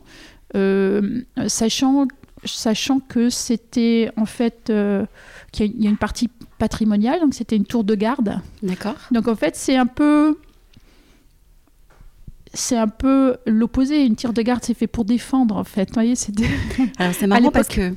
sachant 1.47 2.07
sachant 2.45 2.99
que 2.99 3.29
c'était 3.29 4.11
en 4.17 4.25
fait 4.25 4.69
euh, 4.69 5.05
qu'il 5.51 5.81
y 5.81 5.87
a 5.87 5.89
une 5.89 5.97
partie 5.97 6.29
patrimoniale, 6.57 7.19
donc 7.19 7.33
c'était 7.33 7.55
une 7.55 7.65
tour 7.65 7.83
de 7.83 7.95
garde. 7.95 8.39
D'accord. 8.61 8.95
Donc 9.11 9.27
en 9.27 9.35
fait, 9.35 9.55
c'est 9.55 9.75
un 9.75 9.85
peu 9.85 10.37
c'est 12.53 12.77
un 12.77 12.87
peu 12.87 13.37
l'opposé. 13.45 14.05
Une 14.05 14.15
tire 14.15 14.33
de 14.33 14.41
garde, 14.41 14.63
c'est 14.63 14.73
fait 14.73 14.87
pour 14.87 15.05
défendre, 15.05 15.57
en 15.57 15.63
fait. 15.63 15.89
Vous 15.89 15.95
voyez, 15.95 16.15
c'est 16.15 16.33
Alors, 16.97 17.13
c'est 17.13 17.27
marrant 17.27 17.51
parce 17.51 17.67
que 17.67 17.93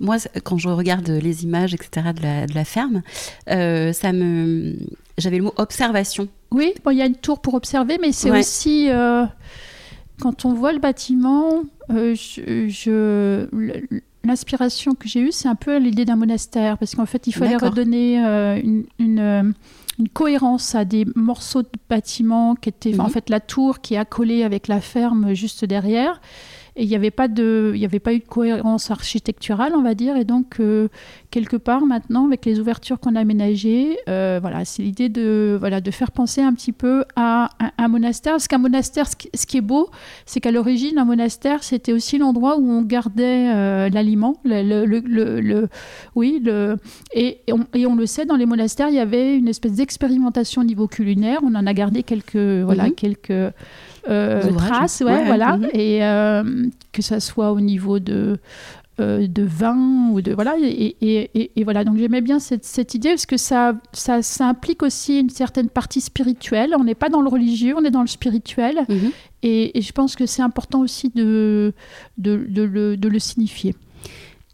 moi, 0.00 0.16
quand 0.42 0.58
je 0.58 0.68
regarde 0.68 1.08
les 1.08 1.44
images, 1.44 1.74
etc., 1.74 2.08
de 2.14 2.22
la, 2.22 2.46
de 2.46 2.54
la 2.54 2.64
ferme, 2.64 3.02
euh, 3.48 3.92
ça 3.92 4.12
me... 4.12 4.76
j'avais 5.18 5.38
le 5.38 5.44
mot 5.44 5.54
observation. 5.56 6.28
Oui, 6.50 6.74
bon, 6.84 6.90
il 6.90 6.98
y 6.98 7.02
a 7.02 7.06
une 7.06 7.14
tour 7.14 7.40
pour 7.40 7.54
observer, 7.54 7.98
mais 8.00 8.12
c'est 8.12 8.30
aussi... 8.30 8.90
Euh, 8.90 9.24
quand 10.20 10.44
on 10.44 10.54
voit 10.54 10.72
le 10.72 10.78
bâtiment, 10.78 11.62
euh, 11.90 12.14
je, 12.14 13.46
l'inspiration 14.24 14.94
que 14.94 15.08
j'ai 15.08 15.20
eue, 15.20 15.32
c'est 15.32 15.48
un 15.48 15.54
peu 15.54 15.78
l'idée 15.78 16.04
d'un 16.04 16.16
monastère, 16.16 16.78
parce 16.78 16.94
qu'en 16.94 17.06
fait, 17.06 17.26
il 17.26 17.32
fallait 17.32 17.56
redonner 17.56 18.24
euh, 18.24 18.60
une, 18.62 18.84
une, 18.98 19.54
cohérence 20.14 20.74
à 20.74 20.86
des 20.86 21.06
morceaux 21.14 21.62
de 21.62 21.68
bâtiment 21.90 22.54
qui 22.54 22.70
étaient, 22.70 22.98
en 23.00 23.08
fait, 23.08 23.28
la 23.28 23.40
tour 23.40 23.80
qui 23.80 23.94
est 23.94 23.98
accolée 23.98 24.44
avec 24.44 24.68
la 24.68 24.80
ferme 24.80 25.34
juste 25.34 25.64
derrière. 25.64 26.20
Et 26.76 26.84
il 26.84 26.88
n'y 26.88 26.94
avait, 26.94 27.10
pas 27.10 27.28
de, 27.28 27.72
y 27.76 27.84
avait 27.84 27.98
pas 27.98 28.12
eu 28.12 28.20
de 28.20 28.24
cohérence 28.24 28.90
architecturale, 28.90 29.72
on 29.74 29.82
va 29.82 29.94
dire. 29.94 30.16
Et 30.16 30.24
donc, 30.24 30.60
euh, 30.60 30.88
quelque 31.30 31.56
part, 31.56 31.84
maintenant, 31.84 32.26
avec 32.26 32.44
les 32.44 32.60
ouvertures 32.60 33.00
qu'on 33.00 33.16
a 33.16 33.20
aménagées, 33.20 33.98
euh, 34.08 34.38
voilà, 34.40 34.64
c'est 34.64 34.82
l'idée 34.82 35.08
de, 35.08 35.56
voilà, 35.58 35.80
de 35.80 35.90
faire 35.90 36.12
penser 36.12 36.40
un 36.40 36.54
petit 36.54 36.72
peu 36.72 37.04
à 37.16 37.50
un, 37.78 37.88
monastère. 37.88 38.34
Parce 38.34 38.48
qu'un 38.48 38.58
monastère, 38.58 39.06
ce 39.08 39.46
qui, 39.46 39.56
est 39.56 39.62
beau, 39.62 39.90
c'est 40.26 40.40
qu'à 40.40 40.52
l'origine, 40.52 40.98
un 40.98 41.04
monastère, 41.04 41.62
c'était 41.64 41.92
aussi 41.92 42.18
l'endroit 42.18 42.58
où 42.58 42.70
on 42.70 42.82
gardait 42.82 43.52
euh, 43.52 43.88
l'aliment. 43.88 44.40
Le, 44.44 44.84
le, 44.84 45.68
oui, 46.14 46.40
le, 46.42 46.76
et, 47.14 47.40
on, 47.50 47.66
et, 47.74 47.86
on, 47.86 47.96
le 47.96 48.06
sait, 48.06 48.26
dans 48.26 48.36
les 48.36 48.46
monastères, 48.46 48.88
il 48.88 48.94
y 48.94 49.00
avait 49.00 49.36
une 49.36 49.48
espèce 49.48 49.72
d'expérimentation 49.72 50.62
au 50.62 50.64
niveau 50.64 50.86
culinaire. 50.86 51.40
On 51.42 51.54
en 51.54 51.66
a 51.66 51.74
gardé 51.74 52.02
quelques, 52.02 52.36
voilà, 52.36 52.84
mhm. 52.84 52.94
quelques 52.94 53.52
traces, 54.04 55.00
ouais, 55.00 55.24
voilà, 55.24 55.56
mhm. 55.56 55.68
et 55.72 56.04
euh, 56.04 56.66
que 56.92 57.02
ça 57.02 57.20
soit 57.20 57.52
au 57.52 57.60
niveau 57.60 57.98
de 57.98 58.38
euh, 59.00 59.26
de 59.26 59.42
vin 59.42 60.10
ou 60.10 60.20
de 60.20 60.34
voilà 60.34 60.56
et, 60.60 60.96
et, 61.00 61.50
et, 61.56 61.64
voilà. 61.64 61.84
Donc 61.84 61.96
j'aimais 61.96 62.20
bien 62.20 62.38
cette, 62.38 62.64
cette, 62.64 62.94
idée 62.94 63.10
parce 63.10 63.24
que 63.24 63.38
ça, 63.38 63.74
ça, 63.92 64.20
ça 64.20 64.46
implique 64.46 64.82
aussi 64.82 65.20
une 65.20 65.30
certaine 65.30 65.70
partie 65.70 66.02
spirituelle. 66.02 66.74
On 66.78 66.84
n'est 66.84 66.94
pas 66.94 67.08
dans 67.08 67.22
le 67.22 67.28
religieux 67.28 67.74
on 67.78 67.84
est 67.84 67.90
dans 67.90 68.02
le 68.02 68.08
spirituel. 68.08 68.84
Mhm. 68.88 69.10
et, 69.42 69.80
je 69.80 69.92
pense 69.92 70.16
que 70.16 70.26
c'est 70.26 70.42
important 70.42 70.80
aussi 70.80 71.10
de 71.14 71.72
de, 72.18 72.44
de, 72.48 72.62
le, 72.62 72.96
de, 72.96 73.08
le, 73.08 73.18
signifier. 73.18 73.74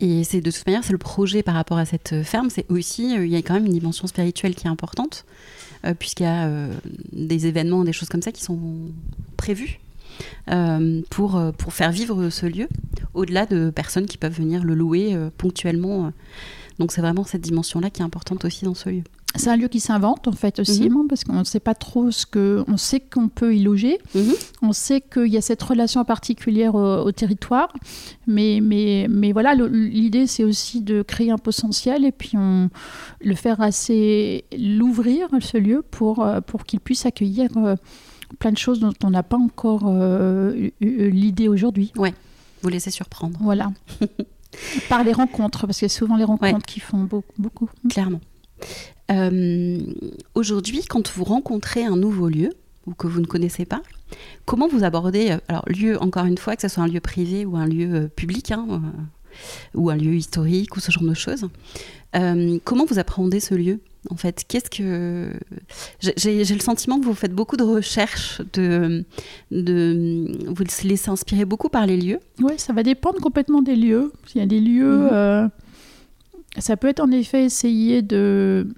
Et 0.01 0.23
c'est 0.23 0.41
de 0.41 0.51
toute 0.51 0.67
manière 0.67 0.85
c'est 0.85 0.93
le 0.93 0.99
projet 0.99 1.43
par 1.43 1.55
rapport 1.55 1.79
à 1.79 1.85
cette 1.85 2.23
ferme. 2.23 2.49
C'est 2.49 2.71
aussi 2.71 3.15
il 3.15 3.29
y 3.29 3.37
a 3.37 3.43
quand 3.43 3.55
même 3.55 3.67
une 3.67 3.73
dimension 3.73 4.07
spirituelle 4.07 4.55
qui 4.55 4.67
est 4.67 4.71
importante. 4.71 5.25
euh, 5.25 5.56
puisqu'il 5.99 6.25
y 6.25 6.27
a 6.27 6.47
euh, 6.47 6.73
des 7.13 7.47
événements, 7.47 7.85
des 7.85 7.93
choses 7.93 8.09
comme 8.09 8.23
ça 8.23 8.33
qui 8.33 8.43
sont 8.43 8.59
prévus 9.37 9.81
euh, 10.51 11.03
pour, 11.11 11.41
pour 11.59 11.73
faire 11.73 11.91
vivre 11.91 12.31
ce 12.31 12.47
lieu, 12.47 12.69
au-delà 13.15 13.47
de 13.47 13.71
personnes 13.71 14.07
qui 14.07 14.19
peuvent 14.19 14.37
venir 14.37 14.65
le 14.65 14.75
louer 14.75 15.17
ponctuellement. 15.39 16.13
Donc 16.79 16.93
c'est 16.93 17.01
vraiment 17.01 17.25
cette 17.25 17.43
dimension-là 17.43 17.91
qui 17.91 18.03
est 18.03 18.05
importante 18.05 18.45
aussi 18.45 18.65
dans 18.65 18.75
ce 18.75 18.91
lieu. 18.91 19.03
C'est 19.35 19.51
un 19.51 19.57
lieu 19.57 19.69
qui 19.69 19.81
s'invente 19.81 20.29
en 20.29 20.33
fait 20.33 20.61
aussi, 20.61 20.89
mhm. 20.89 21.09
parce 21.09 21.25
qu'on 21.25 21.41
ne 21.41 21.45
sait 21.45 21.61
pas 21.61 21.75
trop 21.75 22.11
ce 22.11 22.25
que. 22.25 22.65
On 22.69 22.77
sait 22.77 23.01
qu'on 23.01 23.29
peut 23.29 23.55
y 23.55 23.63
loger, 23.63 23.99
mhm. 24.15 24.33
on 24.63 24.73
sait 24.73 25.01
qu'il 25.01 25.27
y 25.27 25.37
a 25.37 25.43
cette 25.43 25.63
relation 25.63 26.05
particulière 26.05 26.75
au, 26.75 27.13
territoire, 27.13 27.73
mais, 28.27 28.61
mais, 28.63 29.07
mais 29.11 29.33
voilà, 29.33 29.55
l'idée 29.55 30.27
c'est 30.27 30.45
aussi 30.45 30.81
de 30.81 31.03
créer 31.03 31.31
un 31.31 31.39
potentiel 31.39 32.05
et 32.05 32.13
puis 32.13 32.33
on, 32.35 32.71
le 33.21 33.35
faire 33.35 33.61
assez. 33.61 34.45
l'ouvrir 34.57 35.29
ce 35.41 35.59
lieu 35.59 35.83
pour, 35.91 36.25
euh, 36.25 36.41
pour 36.41 36.65
qu'il 36.65 36.81
puisse 36.81 37.05
accueillir. 37.07 37.51
Euh, 37.57 37.77
plein 38.41 38.53
de 38.53 38.59
choses 38.59 38.81
dont 38.81 38.93
on 39.05 39.11
n'a 39.11 39.23
pas 39.23 39.37
encore 39.37 39.85
euh, 39.87 40.71
l'idée 40.81 41.49
aujourd'hui. 41.49 41.93
Ouais, 41.97 42.13
vous 42.63 42.69
laissez 42.69 42.91
surprendre. 42.91 43.39
Voilà. 43.41 43.71
Par 44.89 45.05
les 45.05 45.13
rencontres, 45.13 45.67
parce 45.67 45.81
que 45.81 45.89
c'est 45.89 45.99
souvent 45.99 46.17
les 46.17 46.25
rencontres 46.25 46.67
qui 46.67 46.81
font 46.81 47.05
beaucoup. 47.05 47.35
beaucoup. 47.39 47.71
Clairement. 47.89 48.21
Euh, 49.11 49.79
aujourd'hui, 50.35 50.85
quand 50.89 51.11
vous 51.11 51.25
rencontrez 51.25 51.85
un 51.85 51.97
nouveau 51.97 52.29
lieu 52.29 52.51
ou 52.87 52.95
que 52.95 53.07
vous 53.07 53.21
ne 53.21 53.27
connaissez 53.27 53.65
pas, 53.65 53.83
comment 54.45 54.69
vous 54.69 54.85
abordez, 54.85 55.31
euh, 55.31 55.39
alors 55.49 55.69
lieu, 55.69 56.01
encore 56.03 56.25
une 56.25 56.39
fois, 56.39 56.57
que 56.57 56.63
ce 56.63 56.69
soit 56.69 56.83
un 56.83 56.89
lieu 56.89 57.01
privé 57.01 57.45
ou 57.45 57.57
un 57.57 57.67
lieu 57.67 58.09
public, 58.15 58.51
hein, 58.53 58.67
ou 59.75 59.91
un 59.91 59.97
lieu 59.97 60.15
historique 60.15 60.77
ou 60.77 60.81
ce 60.81 60.91
genre 60.91 61.05
de 61.05 61.15
choses, 61.15 61.49
comment 62.65 62.87
vous 62.87 62.99
appréhendez 62.99 63.41
ce 63.41 63.55
lieu 63.55 63.81
en 64.11 64.17
fait? 64.17 64.45
Qu'est-ce 64.47 64.71
que 64.71 65.33
j'ai 66.01 66.45
le 66.45 66.61
sentiment 66.61 67.01
que 67.01 67.05
vous 67.05 67.15
faites 67.15 67.35
beaucoup 67.35 67.57
de 67.57 67.63
recherches, 67.63 68.41
de, 68.53 69.05
de 69.51 70.33
vous 70.47 70.65
laissez 70.85 71.11
inspirer 71.11 71.45
beaucoup 71.45 71.69
par 71.69 71.87
les 71.87 71.97
lieux. 71.97 72.21
Oui, 72.41 72.55
ça 72.57 72.73
va 72.73 72.83
dépendre 72.83 73.21
complètement 73.21 73.63
des 73.63 73.77
lieux. 73.77 74.13
Il 74.35 74.39
y 74.39 74.45
a 74.45 74.47
des 74.47 74.61
lieux, 74.61 74.97
mhm. 74.97 75.09
euh, 75.13 75.49
ça 76.59 76.77
peut 76.77 76.89
être 76.89 77.01
en 77.01 77.11
effet 77.11 77.45
essayer 77.45 78.03
de 78.03 78.69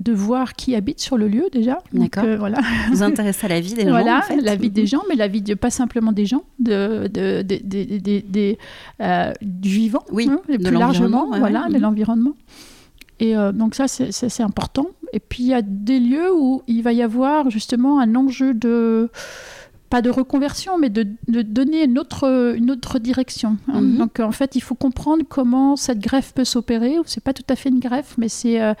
de 0.00 0.12
voir 0.12 0.54
qui 0.54 0.74
habite 0.74 1.00
sur 1.00 1.16
le 1.16 1.28
lieu 1.28 1.46
déjà. 1.52 1.78
D'accord. 1.92 2.24
Euh, 2.24 2.36
voilà. 2.36 2.58
Vous 2.90 3.02
intéressez 3.02 3.46
à 3.46 3.48
la 3.48 3.60
vie 3.60 3.74
des 3.74 3.84
gens. 3.84 3.90
Voilà, 3.90 4.22
la 4.42 4.56
vie 4.56 4.70
des 4.70 4.86
gens, 4.86 5.02
mais 5.08 5.14
la 5.14 5.28
vie 5.28 5.40
de 5.40 5.54
pas 5.54 5.70
simplement 5.70 6.12
des 6.12 6.26
gens, 6.26 6.42
de, 6.58 7.08
de, 7.08 7.42
de, 7.42 8.56
euh, 9.00 9.32
du 9.40 9.68
vivant, 9.68 10.04
oui, 10.10 10.28
hein, 10.30 10.40
plus 10.46 10.70
largement, 10.72 11.28
voilà, 11.38 11.68
de 11.68 11.78
l'environnement. 11.78 12.34
Et 13.20 13.36
euh, 13.36 13.52
donc 13.52 13.74
ça, 13.74 13.86
c'est 13.88 14.42
important. 14.42 14.88
Et 15.12 15.20
puis 15.20 15.44
il 15.44 15.48
y 15.48 15.54
a 15.54 15.62
des 15.62 16.00
lieux 16.00 16.34
où 16.34 16.62
il 16.66 16.82
va 16.82 16.92
y 16.92 17.02
avoir 17.02 17.48
justement 17.50 18.00
un 18.00 18.16
enjeu 18.16 18.52
de 18.52 19.10
pas 19.94 20.02
de 20.02 20.10
reconversion, 20.10 20.76
mais 20.76 20.90
de, 20.90 21.06
donner 21.28 21.84
une 21.84 22.00
autre, 22.00 22.56
une 22.56 22.72
autre 22.72 22.98
direction. 22.98 23.58
Hein. 23.68 23.80
Mhm. 23.80 23.98
Donc 23.98 24.18
en 24.18 24.32
fait, 24.32 24.56
il 24.56 24.60
faut 24.60 24.74
comprendre 24.74 25.22
comment 25.28 25.76
cette 25.76 26.00
greffe 26.00 26.32
peut 26.34 26.42
s'opérer. 26.42 26.96
C'est 27.06 27.22
pas 27.22 27.32
tout 27.32 27.44
à 27.48 27.54
fait 27.54 27.68
une 27.68 27.78
greffe, 27.78 28.16
mais 28.18 28.28
c'est 28.28 28.60
euh, 28.60 28.74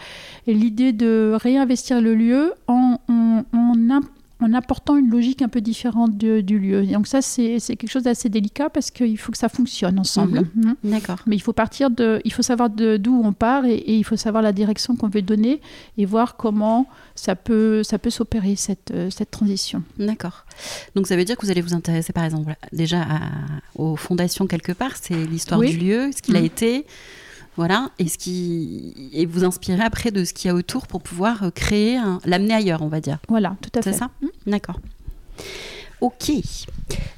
l'idée 0.48 0.92
de 0.92 1.38
réinvestir 1.40 2.00
le 2.00 2.16
lieu 2.16 2.54
en, 2.66 2.98
en, 3.08 3.44
en, 3.52 3.90
en 4.40 4.52
apportant 4.52 4.96
une 4.96 5.10
logique 5.10 5.42
un 5.42 5.48
peu 5.48 5.60
différente 5.60 6.16
du 6.16 6.58
lieu. 6.58 6.84
donc 6.86 7.06
ça, 7.06 7.22
c'est 7.22 7.58
quelque 7.60 7.90
chose 7.90 8.02
d'assez 8.02 8.28
délicat 8.28 8.68
parce 8.68 8.90
qu'il 8.90 9.16
faut 9.16 9.32
que 9.32 9.38
ça 9.38 9.48
fonctionne 9.48 9.98
ensemble. 9.98 10.48
Mhm. 10.54 10.68
Hein. 10.68 10.76
D'accord. 10.82 11.18
Mais 11.26 11.36
il 11.36 11.40
faut 11.40 11.52
partir 11.52 11.90
de, 11.90 12.20
il 12.24 12.32
faut 12.32 12.42
savoir 12.42 12.68
d'où 12.70 13.22
on 13.24 13.32
part 13.32 13.64
et, 13.64 13.82
il 13.86 14.04
faut 14.04 14.16
savoir 14.16 14.42
la 14.42 14.52
direction 14.52 14.96
qu'on 14.96 15.08
veut 15.08 15.22
donner 15.22 15.60
et 15.98 16.04
voir 16.04 16.36
comment 16.36 16.86
ça 17.14 17.36
peut, 17.36 17.82
ça 17.82 17.98
peut 17.98 18.10
s'opérer 18.10 18.56
cette, 18.56 18.90
euh, 18.90 19.08
cette 19.10 19.30
transition. 19.30 19.82
D'accord. 19.98 20.44
Donc 20.94 21.06
ça 21.06 21.16
veut 21.16 21.24
dire 21.24 21.36
que 21.36 21.46
vous 21.46 21.50
allez 21.50 21.62
vous 21.62 21.74
intéresser 21.74 22.12
par 22.12 22.24
exemple 22.24 22.56
déjà 22.72 23.06
aux 23.76 23.96
fondations 23.96 24.46
quelque 24.46 24.72
part, 24.72 24.92
c'est 25.00 25.26
l'histoire 25.26 25.60
du 25.60 25.76
lieu, 25.76 26.10
ce 26.14 26.22
qu'il 26.22 26.36
a 26.36 26.40
mhm. 26.40 26.46
été 26.46 26.86
voilà, 27.56 27.90
et, 27.98 28.08
ce 28.08 28.18
qui... 28.18 29.10
et 29.12 29.26
vous 29.26 29.44
inspirer 29.44 29.82
après 29.82 30.10
de 30.10 30.24
ce 30.24 30.32
qu'il 30.32 30.48
y 30.48 30.50
a 30.50 30.54
autour 30.54 30.86
pour 30.86 31.02
pouvoir 31.02 31.44
euh, 31.44 31.50
créer, 31.50 32.00
l'amener 32.24 32.54
ailleurs, 32.54 32.82
on 32.82 32.88
va 32.88 33.00
dire. 33.00 33.18
Voilà, 33.28 33.56
tout 33.60 33.70
à 33.78 33.82
fait. 33.82 33.92
C'est 33.92 33.98
ça? 33.98 34.10
Mmh. 34.20 34.50
D'accord. 34.50 34.80
Ok. 36.00 36.30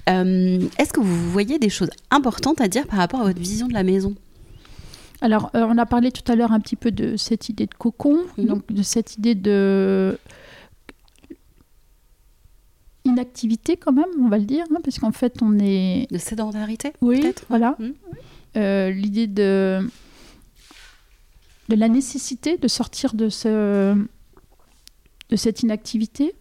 Euh, 0.09 0.61
est-ce 0.79 0.93
que 0.93 1.01
vous 1.01 1.31
voyez 1.31 1.59
des 1.59 1.71
choses 1.71 1.91
importantes 2.11 2.61
à 2.61 2.69
dire 2.69 2.87
par 2.87 2.99
rapport 2.99 3.21
à 3.21 3.25
votre 3.25 3.41
vision 3.41 3.67
de 3.67 3.73
la 3.73 3.83
maison? 3.83 4.15
Alors, 5.23 5.51
euh, 5.55 5.65
on 5.67 5.79
a 5.79 5.87
parlé 5.87 6.13
tout 6.13 6.31
à 6.31 6.37
l'heure 6.37 6.53
un 6.53 6.61
petit 6.61 6.77
peu 6.77 6.91
de 6.91 7.17
cette 7.17 7.49
idée 7.49 7.67
de 7.67 7.75
cocon, 7.75 8.19
mmh. 8.37 8.45
donc 8.45 8.71
de 8.71 8.83
cette 8.83 9.17
idée 9.17 9.35
de 9.35 10.19
inactivité 13.07 13.77
quand 13.77 13.93
même, 13.93 14.05
on 14.21 14.29
va 14.29 14.37
le 14.37 14.45
dire, 14.45 14.65
hein, 14.71 14.81
parce 14.85 14.99
qu'en 14.99 15.13
fait, 15.13 15.37
on 15.41 15.59
est... 15.61 16.07
De 16.11 16.19
sédentarité 16.19 16.93
Oui, 17.01 17.25
voilà. 17.49 17.77
Mmh. 17.79 18.91
L'idée 18.91 19.27
de 19.27 19.87
de 21.69 21.77
la 21.77 21.89
nécessité 21.89 22.59
de 22.59 22.69
sortir 22.69 23.15
de, 23.15 23.29
ce, 23.29 23.95
de 25.31 25.37
cette 25.37 25.63
inactivité, 25.63 26.35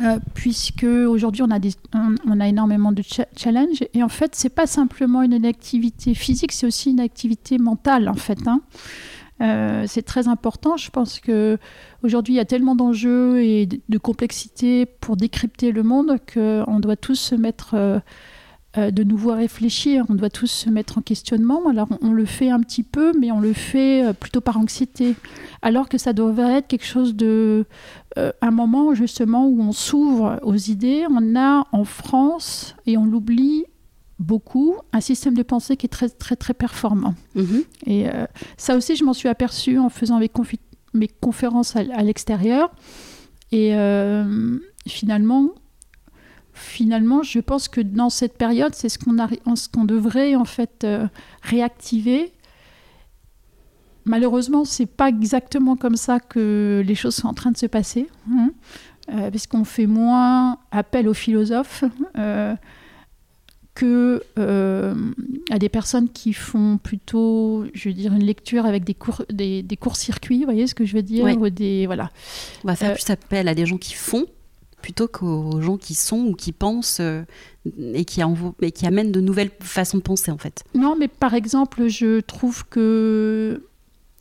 euh, 0.00 0.18
puisque 0.34 0.84
aujourd'hui 0.84 1.42
on, 1.42 1.50
a 1.50 1.58
on, 2.26 2.40
a 2.40 2.48
énormément 2.48 2.90
de 2.90 3.02
challenges 3.36 3.84
et 3.94 4.02
en 4.02 4.08
fait 4.08 4.34
c'est 4.34 4.48
pas 4.48 4.66
simplement 4.66 5.22
une 5.22 5.32
inactivité 5.32 6.14
physique, 6.14 6.52
c'est 6.52 6.66
aussi 6.66 6.90
une 6.90 7.00
activité 7.00 7.58
mentale 7.58 8.08
en 8.08 8.14
fait. 8.14 8.46
Hein. 8.46 8.60
Euh, 9.40 9.84
c'est 9.86 10.02
très 10.02 10.26
important. 10.26 10.76
Je 10.76 10.90
pense 10.90 11.20
que 11.20 11.58
aujourd'hui 12.02 12.34
il 12.34 12.36
y 12.38 12.40
a 12.40 12.44
tellement 12.44 12.74
d'enjeux 12.74 13.40
et 13.40 13.66
de, 13.66 13.98
complexité 13.98 14.84
pour 14.84 15.16
décrypter 15.16 15.70
le 15.70 15.84
monde 15.84 16.18
qu'on 16.32 16.80
doit 16.80 16.96
tous 16.96 17.14
se 17.14 17.34
mettre 17.36 17.74
euh, 17.74 18.00
euh, 18.76 18.90
de 18.90 19.02
nouveau 19.02 19.30
à 19.30 19.36
réfléchir. 19.36 20.04
On 20.10 20.14
doit 20.14 20.28
tous 20.28 20.46
se 20.46 20.68
mettre 20.68 20.98
en 20.98 21.00
questionnement. 21.00 21.68
Alors 21.70 21.88
on, 22.02 22.12
le 22.12 22.26
fait 22.26 22.50
un 22.50 22.60
petit 22.60 22.82
peu, 22.82 23.14
mais 23.18 23.32
on 23.32 23.40
le 23.40 23.54
fait 23.54 24.04
euh, 24.04 24.12
plutôt 24.12 24.42
par 24.42 24.58
anxiété. 24.58 25.14
Alors 25.62 25.88
que 25.88 25.96
ça 25.96 26.12
devrait 26.12 26.58
être 26.58 26.68
quelque 26.68 26.84
chose 26.84 27.16
de... 27.16 27.64
Euh, 28.18 28.30
un 28.42 28.50
moment 28.50 28.92
justement 28.92 29.46
où 29.46 29.62
on 29.62 29.72
s'ouvre 29.72 30.38
aux 30.42 30.54
idées. 30.54 31.06
On 31.10 31.34
a 31.34 31.64
en 31.72 31.84
France, 31.84 32.76
et 32.84 32.98
on 32.98 33.06
l'oublie 33.06 33.64
beaucoup, 34.18 34.74
un 34.92 35.00
système 35.00 35.34
de 35.34 35.42
pensée 35.42 35.78
qui 35.78 35.86
est 35.86 35.90
très 35.90 36.10
très 36.10 36.36
très 36.36 36.52
performant. 36.52 37.14
Mm-hmm. 37.36 37.64
Et 37.86 38.06
ça 38.56 38.76
aussi, 38.76 38.96
je 38.96 39.04
m'en 39.04 39.12
suis 39.12 39.28
aperçue 39.28 39.78
en 39.78 39.88
faisant 39.88 40.18
mes, 40.18 40.30
mes 40.92 41.08
conférences 41.08 41.76
à, 41.76 41.80
à 41.94 42.02
l'extérieur. 42.02 42.70
Et 43.52 43.72
finalement, 44.86 45.52
finalement, 46.58 47.22
je 47.22 47.38
pense 47.38 47.68
que 47.68 47.80
dans 47.80 48.10
cette 48.10 48.36
période, 48.36 48.74
c'est 48.74 48.88
ce 48.88 48.98
qu'on 48.98 49.84
devrait 49.84 50.34
en 50.34 50.44
fait 50.44 50.84
euh, 50.84 51.06
réactiver. 51.42 52.32
Malheureusement, 54.04 54.64
c'est 54.64 54.86
pas 54.86 55.08
exactement 55.08 55.76
comme 55.76 55.96
ça 55.96 56.20
que 56.20 56.82
les 56.84 56.94
choses 56.94 57.14
sont 57.14 57.28
en 57.28 57.34
train 57.34 57.50
de 57.50 57.56
se 57.56 57.66
passer, 57.66 58.08
hein, 58.30 58.50
euh, 59.12 59.30
parce 59.30 59.46
qu'on 59.46 59.64
fait 59.64 59.86
moins 59.86 60.58
appel 60.70 61.08
aux 61.08 61.14
philosophes 61.14 61.84
euh, 62.16 62.54
que 63.74 64.22
à 65.50 65.58
des 65.58 65.68
personnes 65.68 66.08
qui 66.08 66.32
font 66.32 66.78
plutôt, 66.78 67.66
je 67.74 67.88
veux 67.88 67.94
dire, 67.94 68.12
une 68.12 68.24
lecture 68.24 68.66
avec 68.66 68.84
des 68.84 68.94
cours, 68.94 69.22
des, 69.30 69.64
courts-circuits. 69.80 70.38
Vous 70.38 70.44
voyez 70.44 70.66
ce 70.66 70.74
que 70.74 70.84
je 70.84 70.96
veux 70.96 71.02
dire 71.02 71.24
des 71.50 71.86
voilà. 71.86 72.10
On 72.64 72.68
va 72.68 72.74
faire 72.74 72.94
plus 72.94 73.10
appel 73.10 73.46
à 73.46 73.54
des 73.54 73.66
gens 73.66 73.78
qui 73.78 73.94
font 73.94 74.26
plutôt 74.82 75.08
qu'aux 75.08 75.60
gens 75.60 75.76
qui 75.76 75.94
sont 75.94 76.26
ou 76.26 76.34
qui 76.34 76.52
pensent 76.52 76.98
euh, 77.00 77.22
et, 77.94 78.04
qui 78.04 78.20
et 78.62 78.72
qui 78.72 78.86
amènent 78.86 79.12
de 79.12 79.20
nouvelles 79.20 79.50
façons 79.60 79.98
de 79.98 80.02
penser 80.02 80.30
en 80.30 80.38
fait. 80.38 80.64
Non, 80.74 80.96
mais 80.98 81.08
par 81.08 81.34
exemple, 81.34 81.88
je 81.88 82.20
trouve 82.20 82.64
que 82.68 83.62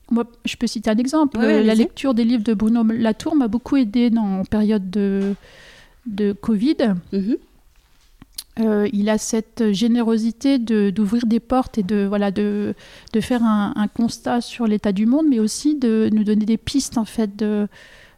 moi, 0.09 0.25
je 0.45 0.55
peux 0.55 0.67
citer 0.67 0.89
un 0.89 0.97
exemple. 0.97 1.39
la 1.39 1.75
lecture 1.75 2.13
des 2.13 2.23
livres 2.23 2.43
de 2.43 2.53
Bruno 2.53 2.83
Latour 2.83 3.35
m'a 3.35 3.47
beaucoup 3.47 3.75
aidé 3.75 4.09
en 4.17 4.45
période 4.45 4.89
de, 4.89 5.35
de 6.05 6.31
Covid. 6.33 6.95
Mhm. 7.11 7.37
Euh, 8.59 8.87
il 8.91 9.07
a 9.09 9.19
cette 9.19 9.71
générosité 9.71 10.57
d'ouvrir 10.57 11.27
des 11.27 11.39
portes 11.39 11.77
et 11.77 11.83
de, 11.83 12.05
voilà, 12.07 12.31
de, 12.31 12.73
de 13.13 13.21
faire 13.21 13.43
un, 13.43 13.73
un 13.75 13.87
constat 13.87 14.41
sur 14.41 14.65
l'état 14.65 14.91
du 14.91 15.05
monde, 15.05 15.27
mais 15.29 15.39
aussi 15.39 15.75
de 15.75 16.09
nous 16.11 16.23
donner 16.23 16.45
des 16.45 16.57
pistes 16.57 16.97
en 16.97 17.05
fait 17.05 17.35
de, 17.35 17.67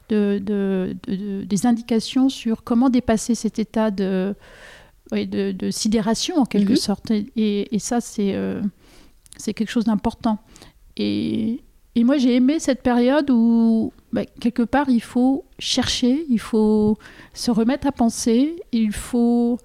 de, 0.10 0.96
des 1.08 1.66
indications 1.66 2.30
sur 2.30 2.64
comment 2.64 2.90
dépasser 2.90 3.36
cet 3.36 3.60
état 3.60 3.92
de, 3.92 4.36
de, 5.12 5.72
sidération 5.72 6.38
en 6.38 6.46
quelque 6.46 6.72
mhm. 6.72 6.78
sorte. 6.78 7.12
Et, 7.12 7.80
ça, 7.80 8.02
c'est 8.02 8.34
euh, 8.36 8.62
c'est 9.38 9.54
quelque 9.54 9.72
chose 9.72 9.86
d'important. 9.86 10.40
Et, 10.98 11.62
et, 11.96 12.04
moi, 12.04 12.18
j'ai 12.18 12.36
aimé 12.36 12.60
cette 12.60 12.82
période 12.82 13.30
où, 13.30 13.94
bah, 14.12 14.26
quelque 14.40 14.64
part, 14.64 14.90
il 14.90 15.02
faut 15.02 15.46
chercher, 15.60 16.26
il 16.30 16.40
faut 16.40 16.98
se 17.34 17.52
remettre 17.52 17.88
à 17.88 17.92
penser, 17.92 18.56
il 18.72 18.92
faut 18.92 19.58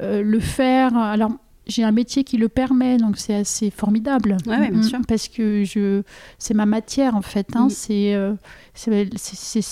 euh, 0.00 0.22
le 0.22 0.40
faire. 0.40 0.96
Alors, 0.96 1.32
j'ai 1.66 1.84
un 1.84 1.92
métier 1.92 2.24
qui 2.24 2.38
le 2.38 2.48
permet, 2.48 2.96
donc 2.96 3.18
c'est 3.18 3.34
assez 3.34 3.70
formidable. 3.70 4.36
Ouais, 4.46 4.70
bien 4.70 4.82
sûr. 4.82 4.98
Parce 5.06 5.28
que 5.28 5.64
je, 5.64 6.02
c'est 6.38 6.54
ma 6.54 6.66
matière 6.66 7.14
en 7.14 7.22
fait. 7.22 7.54
Hein, 7.54 7.68
euh, 7.90 8.34
c'est, 8.74 9.10
c'est, 9.16 9.62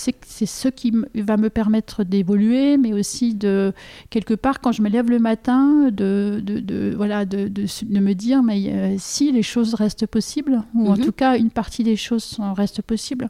ce 0.45 0.67
qui 0.69 0.93
va 1.15 1.37
me 1.37 1.49
permettre 1.49 2.03
d'évoluer, 2.03 2.77
mais 2.77 2.93
aussi 2.93 3.35
de 3.35 3.73
quelque 4.09 4.33
part 4.33 4.61
quand 4.61 4.71
je 4.71 4.81
me 4.81 4.89
lève 4.89 5.09
le 5.09 5.19
matin, 5.19 5.89
de, 5.91 6.41
de, 6.41 6.59
de 6.59 6.93
voilà, 6.95 7.25
de, 7.25 7.47
de, 7.47 7.99
me 7.99 8.13
dire 8.13 8.41
mais 8.41 8.71
euh, 8.71 8.95
si 8.97 9.31
les 9.31 9.43
choses 9.43 9.73
restent 9.73 10.07
possibles, 10.07 10.63
ou 10.73 10.87
en 10.87 10.97
mhm. 10.97 11.03
tout 11.03 11.11
cas 11.11 11.37
une 11.37 11.51
partie 11.51 11.83
des 11.83 11.97
choses 11.97 12.23
sont, 12.23 12.53
restent 12.53 12.81
possibles. 12.81 13.27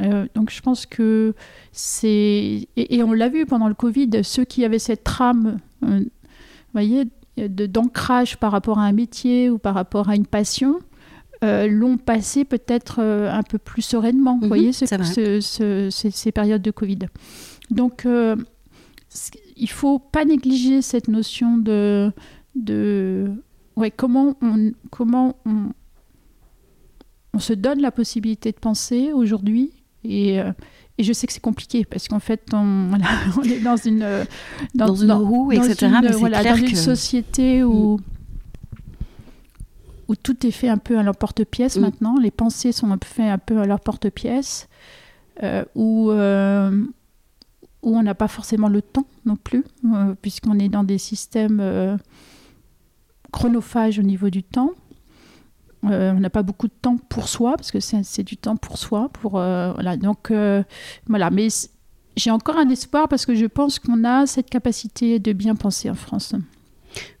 Euh, 0.00 0.26
donc 0.34 0.50
je 0.50 0.60
pense 0.60 0.86
que 0.86 1.34
c'est 1.70 2.66
et, 2.76 3.02
on 3.04 3.12
l'a 3.12 3.28
vu 3.28 3.46
pendant 3.46 3.68
le 3.68 3.74
Covid, 3.74 4.24
ceux 4.24 4.44
qui 4.44 4.64
avaient 4.64 4.80
cette 4.80 5.04
trame, 5.04 5.60
vous 5.80 6.00
voyez, 6.72 7.04
d'ancrage 7.36 8.36
par 8.36 8.52
rapport 8.52 8.78
à 8.78 8.84
un 8.84 8.92
métier 8.92 9.50
ou 9.50 9.58
par 9.58 9.74
rapport 9.74 10.08
à 10.08 10.16
une 10.16 10.26
passion, 10.26 10.78
euh, 11.42 11.66
l'ont 11.66 11.98
passé 11.98 12.44
peut-être 12.44 13.00
euh, 13.00 13.30
un 13.30 13.42
peu 13.42 13.58
plus 13.58 13.82
sereinement, 13.82 14.36
vous 14.36 14.42
mhm, 14.42 14.48
voyez, 14.48 14.72
ces 14.72 16.32
périodes 16.32 16.62
de 16.62 16.70
Covid. 16.70 16.98
donc, 17.70 18.06
il 19.56 19.70
faut 19.70 20.00
pas 20.00 20.24
négliger 20.24 20.82
cette 20.82 21.06
notion 21.06 21.56
de, 21.56 22.12
de 22.56 23.30
ouais, 23.76 23.92
comment 23.92 24.36
on, 24.42 24.72
comment 24.90 25.36
on, 25.46 25.68
on 27.32 27.38
se 27.38 27.52
donne 27.52 27.80
la 27.80 27.92
possibilité 27.92 28.50
de 28.50 28.58
penser 28.58 29.12
aujourd'hui 29.12 29.72
et, 30.04 30.40
et 30.96 31.02
je 31.02 31.12
sais 31.12 31.26
que 31.26 31.32
c'est 31.32 31.40
compliqué 31.40 31.84
parce 31.84 32.08
qu'en 32.08 32.20
fait, 32.20 32.42
on, 32.52 32.90
on, 33.38 33.42
est 33.42 33.60
dans 33.60 33.76
une, 33.76 34.26
dans, 34.74 34.86
dans 34.86 34.94
une 34.94 35.12
roue, 35.12 35.52
etc. 35.52 35.92
mais 36.02 36.12
voilà, 36.12 36.42
dans 36.42 36.56
une 36.56 36.76
société 36.76 37.64
où, 37.64 37.96
mm. 37.96 38.02
où 40.08 40.16
tout 40.16 40.46
est 40.46 40.52
fait 40.52 40.68
un 40.68 40.78
peu 40.78 40.98
à 40.98 41.02
leur 41.02 41.16
porte-pièce 41.16 41.76
mm. 41.76 41.80
maintenant. 41.80 42.18
Les 42.18 42.30
pensées 42.30 42.72
sont 42.72 42.96
faites 43.04 43.30
un 43.30 43.38
peu 43.38 43.58
à 43.60 43.66
leur 43.66 43.80
porte-pièce, 43.80 44.68
euh, 45.42 45.64
où, 45.74 46.10
euh, 46.10 46.70
où 47.82 47.96
on 47.96 48.02
n'a 48.02 48.14
pas 48.14 48.28
forcément 48.28 48.68
le 48.68 48.82
temps 48.82 49.06
non 49.24 49.36
plus, 49.36 49.64
euh, 49.92 50.14
puisqu'on 50.20 50.58
est 50.58 50.68
dans 50.68 50.84
des 50.84 50.98
systèmes 50.98 51.60
euh, 51.60 51.96
chronophages 53.32 53.98
au 53.98 54.02
niveau 54.02 54.30
du 54.30 54.42
temps. 54.42 54.70
Euh, 55.90 56.12
on 56.16 56.20
n'a 56.20 56.30
pas 56.30 56.42
beaucoup 56.42 56.68
de 56.68 56.72
temps 56.80 56.96
pour 57.08 57.28
soi, 57.28 57.56
parce 57.56 57.70
que 57.70 57.80
c'est 57.80 58.22
du 58.22 58.36
temps 58.36 58.56
pour 58.56 58.78
soi. 58.78 59.08
Pour, 59.12 59.38
euh, 59.38 59.72
voilà, 59.72 59.96
donc, 59.96 60.30
euh, 60.30 60.62
voilà. 61.06 61.30
Mais 61.30 61.48
j'ai 62.16 62.30
encore 62.30 62.56
un 62.56 62.68
espoir 62.68 63.08
parce 63.08 63.26
que 63.26 63.34
je 63.34 63.46
pense 63.46 63.78
qu'on 63.78 64.04
a 64.04 64.26
cette 64.26 64.50
capacité 64.50 65.18
de 65.18 65.32
bien 65.32 65.54
penser 65.54 65.90
en 65.90 65.94
France. 65.94 66.34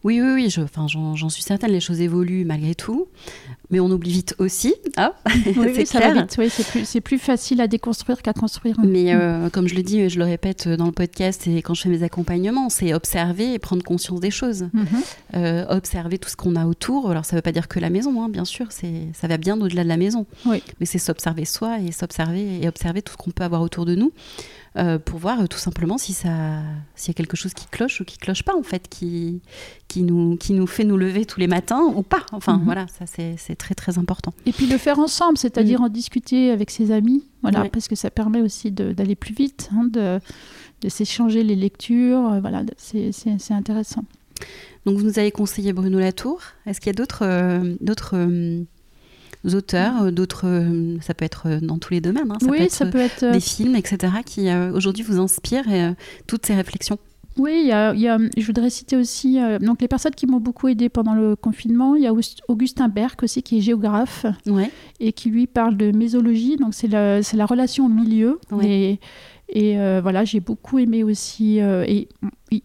Oui, 0.04 0.20
oui, 0.20 0.32
oui, 0.34 0.50
j'en 0.50 1.28
suis 1.28 1.42
certaine, 1.42 1.72
les 1.72 1.80
choses 1.80 2.00
évoluent 2.00 2.44
malgré 2.44 2.76
tout, 2.76 3.08
mais 3.70 3.80
on 3.80 3.90
oublie 3.90 4.12
vite 4.12 4.34
aussi. 4.38 4.74
Oui, 5.56 5.86
ça 5.86 6.00
va 6.00 6.14
vite, 6.14 6.36
oui, 6.38 6.50
c'est 6.50 7.00
plus, 7.00 7.18
facile 7.18 7.60
à 7.60 7.66
déconstruire 7.66 8.22
qu'à 8.22 8.32
construire. 8.32 8.76
Mais 8.84 9.14
euh, 9.14 9.48
comme 9.50 9.68
je 9.68 9.74
le 9.74 9.82
dis, 9.82 10.08
je 10.08 10.18
le 10.18 10.24
répète 10.24 10.68
dans 10.68 10.86
le 10.86 10.92
podcast 10.92 11.46
et 11.46 11.62
quand 11.62 11.74
je 11.74 11.82
fais 11.82 11.88
mes 11.88 12.02
accompagnements, 12.02 12.68
c'est 12.68 12.94
observer 12.94 13.54
et 13.54 13.58
prendre 13.58 13.82
conscience 13.82 14.20
des 14.20 14.30
choses. 14.30 14.68
Mhm. 14.72 14.86
Euh, 15.36 15.66
observer 15.68 16.18
tout 16.18 16.28
ce 16.28 16.36
qu'on 16.36 16.56
a 16.56 16.66
autour. 16.66 17.10
Alors 17.10 17.24
ça 17.24 17.34
ne 17.34 17.38
veut 17.38 17.42
pas 17.42 17.52
dire 17.52 17.68
que 17.68 17.80
la 17.80 17.90
maison, 17.90 18.22
hein, 18.22 18.28
bien 18.28 18.44
sûr, 18.44 18.68
ça 18.72 19.28
va 19.28 19.36
bien 19.36 19.60
au-delà 19.60 19.84
de 19.84 19.88
la 19.88 19.96
maison. 19.96 20.26
Oui. 20.46 20.62
Mais 20.80 20.86
c'est 20.86 20.98
s'observer 20.98 21.44
soi 21.44 21.78
et 21.80 21.92
s'observer 21.92 22.60
et 22.62 22.68
observer 22.68 23.02
tout 23.02 23.12
ce 23.12 23.16
qu'on 23.16 23.30
peut 23.30 23.44
avoir 23.44 23.62
autour 23.62 23.84
de 23.84 23.94
nous. 23.94 24.12
Euh, 24.76 24.98
pour 24.98 25.20
voir 25.20 25.40
euh, 25.40 25.46
tout 25.46 25.58
simplement 25.58 25.98
si 25.98 26.12
ça, 26.12 26.60
s'il 26.96 27.10
y 27.10 27.14
a 27.14 27.14
quelque 27.14 27.36
chose 27.36 27.54
qui 27.54 27.66
cloche 27.66 28.00
ou 28.00 28.04
qui 28.04 28.18
cloche 28.18 28.42
pas 28.42 28.56
en 28.56 28.64
fait, 28.64 28.88
qui, 28.88 29.40
qui, 29.86 30.02
nous, 30.02 30.36
qui 30.36 30.52
nous 30.52 30.66
fait 30.66 30.82
nous 30.82 30.96
lever 30.96 31.26
tous 31.26 31.38
les 31.38 31.46
matins 31.46 31.80
ou 31.94 32.02
pas. 32.02 32.26
Enfin 32.32 32.56
mhm. 32.56 32.64
voilà, 32.64 32.86
ça 32.88 33.06
c'est 33.06 33.54
très 33.54 33.76
très 33.76 33.98
important. 33.98 34.34
Et 34.46 34.52
puis 34.52 34.66
le 34.66 34.76
faire 34.76 34.98
ensemble, 34.98 35.38
c'est-à-dire 35.38 35.80
en 35.80 35.88
discuter 35.88 36.50
avec 36.50 36.72
ses 36.72 36.90
amis, 36.90 37.24
voilà, 37.42 37.68
parce 37.68 37.86
que 37.86 37.94
ça 37.94 38.10
permet 38.10 38.40
aussi 38.40 38.72
d'aller 38.72 39.14
plus 39.14 39.32
vite, 39.32 39.70
hein, 39.72 39.84
de, 39.84 40.18
de 40.80 40.88
s'échanger 40.88 41.44
les 41.44 41.54
lectures, 41.54 42.32
euh, 42.32 42.40
voilà, 42.40 42.64
c'est 42.76 43.52
intéressant. 43.52 44.02
Donc 44.86 44.98
vous 44.98 45.04
nous 45.04 45.20
avez 45.20 45.30
conseillé 45.30 45.72
Bruno 45.72 46.00
Latour. 46.00 46.40
Est-ce 46.66 46.80
qu'il 46.80 46.88
y 46.88 46.90
a 46.90 46.94
d'autres 46.94 47.76
d'autres 47.80 48.16
auteurs, 49.52 50.04
euh, 50.04 50.10
d'autres, 50.10 50.46
euh, 50.46 50.96
ça 51.00 51.14
peut 51.14 51.24
être 51.24 51.46
euh, 51.46 51.60
dans 51.60 51.78
tous 51.78 51.92
les 51.92 52.00
domaines, 52.00 52.30
hein, 52.30 52.38
ça 52.40 52.46
oui, 52.46 52.58
peut 52.58 52.64
être, 52.64 52.72
ça 52.72 52.86
peut 52.86 52.98
être 52.98 53.32
des 53.32 53.40
films, 53.40 53.76
etc., 53.76 54.12
qui 54.24 54.48
aujourd'hui 54.74 55.02
vous 55.02 55.20
inspirent 55.20 55.70
et 55.70 55.94
toutes 56.26 56.46
ces 56.46 56.54
réflexions. 56.54 56.98
Oui, 57.36 57.62
il 57.64 57.66
y 57.66 57.72
a, 57.72 58.18
je 58.36 58.46
voudrais 58.46 58.70
citer 58.70 58.96
aussi 58.96 59.38
donc 59.60 59.80
les 59.80 59.88
personnes 59.88 60.14
qui 60.14 60.26
m'ont 60.26 60.38
beaucoup 60.38 60.68
aidé 60.68 60.88
pendant 60.88 61.14
le 61.14 61.34
confinement. 61.34 61.96
Il 61.96 62.02
y 62.02 62.06
a 62.06 62.12
Augustin 62.46 62.88
Berg 62.88 63.16
aussi 63.22 63.42
qui 63.42 63.58
est 63.58 63.60
géographe 63.60 64.24
ouais. 64.46 64.70
et 65.00 65.12
qui 65.12 65.30
lui 65.30 65.48
parle 65.48 65.76
de 65.76 65.90
mésologie. 65.90 66.56
Donc 66.56 66.74
c'est 66.74 66.86
la, 66.86 67.20
la 67.20 67.46
relation 67.46 67.86
au 67.86 67.88
milieu. 67.88 68.38
Et, 68.62 69.00
et 69.48 69.76
voilà, 70.00 70.24
j'ai 70.24 70.38
beaucoup 70.38 70.78
aimé 70.78 71.02
aussi. 71.02 71.58
et 71.58 72.08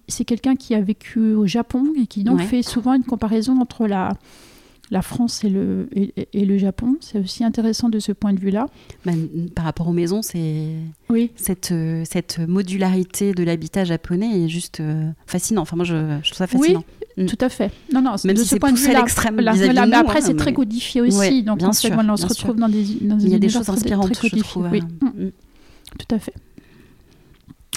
c'est 0.08 0.26
quelqu'un 0.26 0.56
qui 0.56 0.76
a 0.76 0.82
vécu 0.82 1.34
au 1.34 1.48
Japon 1.48 1.86
et 2.00 2.06
qui 2.06 2.24
donc 2.24 2.40
fait 2.42 2.62
souvent 2.62 2.94
une 2.94 3.04
comparaison 3.04 3.60
entre 3.60 3.88
la 3.88 4.14
la 4.92 5.02
France 5.02 5.44
et 5.44 5.50
le, 5.50 5.88
et, 5.94 6.46
le 6.46 6.58
Japon. 6.58 6.98
C'est 7.00 7.20
aussi 7.20 7.44
intéressant 7.44 7.90
de 7.90 8.00
ce 8.00 8.12
point 8.12 8.34
de 8.34 8.40
vue-là. 8.40 8.68
Par 9.56 9.66
rapport 9.66 9.88
aux 9.88 9.94
maisons, 9.94 10.22
c'est 10.22 10.68
oui. 11.10 11.32
cette, 11.36 11.72
euh, 11.72 12.04
cette 12.10 12.40
modularité 12.40 13.34
de 13.34 13.44
l'habitat 13.44 13.84
japonais 13.84 14.44
est 14.44 14.50
juste 14.50 14.80
euh, 14.80 15.12
fascinant. 15.28 15.62
Enfin, 15.62 15.76
moi, 15.76 15.86
je, 15.86 16.22
trouve 16.24 16.38
ça 16.38 16.48
fascinant. 16.48 16.84
Oui, 17.18 17.24
mm. 17.24 17.28
tout 17.28 17.38
à 17.40 17.50
fait. 17.50 17.72
Non, 17.94 18.02
non, 18.02 18.16
Même 18.26 18.36
de 18.36 18.42
si 18.42 18.48
ce 18.48 18.56
point 18.56 18.72
de 18.72 18.78
vue-là, 18.78 19.86
mais 19.86 19.96
après, 19.96 20.22
c'est 20.22 20.36
très 20.36 20.54
codifié 20.54 21.02
aussi. 21.02 21.44
donc, 21.44 21.60
bien 21.60 21.74
sûr, 21.74 21.92
on 21.96 22.18
se 22.18 22.26
retrouve 22.26 22.56
dans 22.56 22.70
des, 22.70 22.84
dans 23.02 23.20
Il 23.20 23.30
y 23.30 23.36
a 23.36 23.40
des 23.40 23.50
choses 23.50 23.70
inspirantes, 23.70 24.20
je 24.24 24.40
trouve. 24.40 24.70
Oui. 24.72 24.82
Mm. 25.02 25.26
Mm. 25.26 25.32
Tout 25.98 26.16
à 26.16 26.20
fait. 26.20 26.34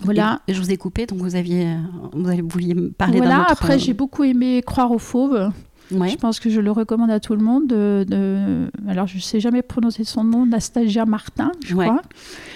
Voilà. 0.05 0.41
Et 0.49 0.55
je 0.55 0.61
vous 0.61 0.71
ai 0.71 0.77
coupé, 0.77 1.07
donc 1.07 1.19
vous 1.19 1.37
aviez, 1.37 1.77
vous, 2.13 2.29
avez, 2.29 2.43
vouliez 2.43 2.75
parler 2.97 3.21
d'un 3.21 3.43
autre... 3.43 3.53
après, 3.53 3.79
j'ai 3.79 3.93
beaucoup 3.93 4.25
aimé 4.25 4.63
Croire 4.65 4.91
aux 4.91 4.99
fauves. 4.99 5.53
Je 5.93 6.17
pense 6.17 6.41
que 6.41 6.51
je 6.51 6.61
le 6.61 6.71
recommande 6.71 7.11
à 7.11 7.21
tout 7.21 7.35
le 7.35 7.43
monde. 7.43 7.67
De, 7.69 8.71
Alors, 8.89 9.07
je 9.07 9.17
ne 9.17 9.21
sais 9.21 9.41
jamais 9.41 9.63
prononcer 9.63 10.05
son 10.05 10.25
nom, 10.25 10.47
Nastasia 10.47 11.05
Martin, 11.05 11.53
je 11.65 11.75
crois. 11.75 12.03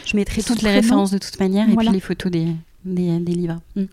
Je 0.04 0.16
mettrai 0.16 0.42
toutes 0.42 0.62
les 0.62 0.72
références 0.72 1.10
de 1.10 1.18
toute 1.18 1.38
manière 1.40 1.68
et 1.68 1.76
puis 1.76 1.88
les 1.88 2.00
photos 2.00 2.30
des, 2.32 2.54
des, 2.84 3.18
livres. 3.18 3.60
Mm. 3.74 3.84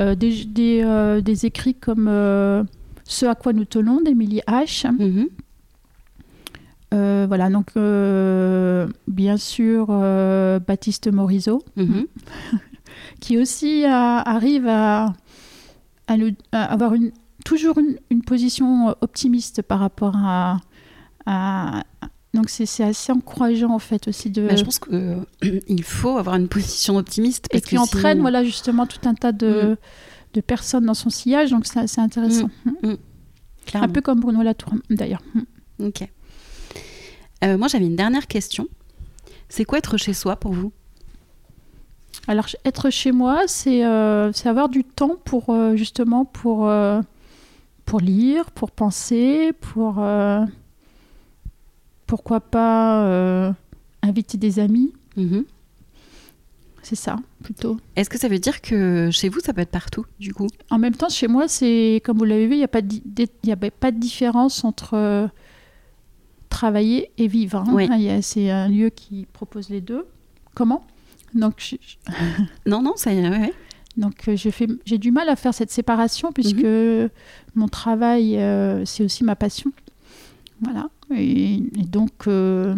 Euh, 0.00 0.14
des, 0.14 0.44
des, 0.44 0.82
euh, 0.84 1.20
des, 1.20 1.46
écrits 1.46 1.74
comme 1.74 2.06
euh, 2.08 2.64
Ce 3.04 3.24
à 3.26 3.34
quoi 3.34 3.52
nous 3.52 3.64
tenons 3.64 4.00
d'Émilie 4.00 4.42
H. 4.46 4.86
Mm-hmm. 4.90 5.28
voilà, 7.26 7.50
donc 7.50 7.72
bien 9.06 9.36
sûr 9.36 9.86
Baptiste 10.66 11.12
Morisot, 11.12 11.62
mm-hmm. 11.76 12.06
qui 13.20 13.38
aussi 13.38 13.84
arrive 13.84 14.66
à, 14.66 15.12
à, 16.08 16.16
avoir 16.52 16.94
une, 16.94 17.12
toujours 17.46 17.78
une, 17.78 18.22
position 18.22 18.88
euh, 18.88 18.92
optimiste 19.02 19.62
par 19.62 19.78
rapport 19.78 20.16
à. 20.16 20.58
donc 22.34 22.50
c'est 22.50 22.82
assez 22.82 23.12
encourageant 23.12 23.70
en 23.70 23.78
fait 23.78 24.08
aussi 24.08 24.30
de. 24.30 24.48
je 24.54 24.64
pense 24.64 24.80
qu'il 24.80 24.94
euh, 24.94 25.80
faut 25.82 26.18
avoir 26.18 26.34
une 26.34 26.48
position 26.48 26.96
optimiste. 26.96 27.46
Parce 27.50 27.64
et 27.64 27.66
qui 27.68 27.78
entraîne 27.78 28.20
voilà 28.20 28.42
justement 28.42 28.84
tout 28.86 29.08
un 29.08 29.14
tas 29.14 29.30
de, 29.30 29.48
mm. 29.48 29.76
de 30.34 30.40
personnes 30.40 30.86
dans 30.86 30.94
son 30.94 31.08
sillage, 31.08 31.50
donc 31.50 31.66
c'est 31.66 32.00
intéressant. 32.00 32.50
Mm. 32.64 32.90
Mm. 32.90 32.96
Un 33.74 33.88
peu 33.88 34.00
comme 34.00 34.20
Bruno 34.20 34.42
Latour 34.42 34.74
d'ailleurs. 34.90 35.22
Ok. 35.78 36.08
Euh, 37.44 37.56
moi 37.56 37.68
j'avais 37.68 37.86
une 37.86 37.96
dernière 37.96 38.26
question. 38.26 38.66
C'est 39.48 39.64
quoi 39.64 39.78
être 39.78 39.96
chez 39.98 40.14
soi 40.14 40.34
pour 40.34 40.52
vous? 40.52 40.72
Alors 42.26 42.46
être 42.64 42.90
chez 42.90 43.12
moi, 43.12 43.42
c'est 43.46 43.84
avoir 43.84 44.68
du 44.68 44.82
temps 44.82 45.14
pour 45.24 45.56
justement 45.76 46.24
pour 46.24 46.68
pour 47.86 48.00
lire, 48.00 48.50
pour 48.50 48.70
penser, 48.70 49.52
pour 49.52 50.00
euh, 50.00 50.44
pourquoi 52.06 52.40
pas 52.40 53.06
euh, 53.06 53.52
inviter 54.02 54.36
des 54.36 54.58
amis. 54.58 54.92
Mhm. 55.16 55.44
C'est 56.82 56.96
ça, 56.96 57.16
plutôt. 57.42 57.78
Est-ce 57.96 58.08
que 58.10 58.18
ça 58.18 58.28
veut 58.28 58.38
dire 58.38 58.60
que 58.60 59.08
chez 59.10 59.28
vous, 59.28 59.40
ça 59.40 59.52
peut 59.52 59.60
être 59.62 59.70
partout, 59.70 60.04
du 60.20 60.32
coup? 60.32 60.46
En 60.70 60.78
même 60.78 60.94
temps, 60.94 61.08
chez 61.08 61.26
moi, 61.26 61.48
c'est 61.48 62.00
comme 62.04 62.18
vous 62.18 62.24
l'avez 62.24 62.46
vu, 62.46 62.54
il 62.54 62.58
n'y 62.58 62.64
a, 62.64 62.68
pas 62.68 62.82
de, 62.82 63.00
a 63.50 63.70
pas 63.70 63.90
de 63.90 63.98
différence 63.98 64.62
entre 64.64 64.94
euh, 64.94 65.26
travailler 66.48 67.10
et 67.18 67.26
vivre. 67.26 67.64
Hein. 67.66 68.20
C'est 68.22 68.50
un 68.50 68.68
lieu 68.68 68.90
qui 68.90 69.26
propose 69.32 69.68
les 69.68 69.80
deux. 69.80 70.06
Comment? 70.54 70.86
Donc, 71.34 71.76
Non, 72.66 72.82
non, 72.82 72.94
c'est... 72.96 73.28
Ouais, 73.28 73.52
donc 73.96 74.28
euh, 74.28 74.36
j'ai 74.36 74.98
du 74.98 75.10
mal 75.10 75.28
à 75.28 75.36
faire 75.36 75.54
cette 75.54 75.70
séparation 75.70 76.32
puisque 76.32 76.64
mhm. 76.64 77.08
mon 77.54 77.68
travail, 77.68 78.36
euh, 78.36 78.84
c'est 78.84 79.04
aussi 79.04 79.24
ma 79.24 79.36
passion. 79.36 79.72
Voilà. 80.60 80.88
Et, 81.14 81.62
donc, 81.88 82.26
euh, 82.26 82.74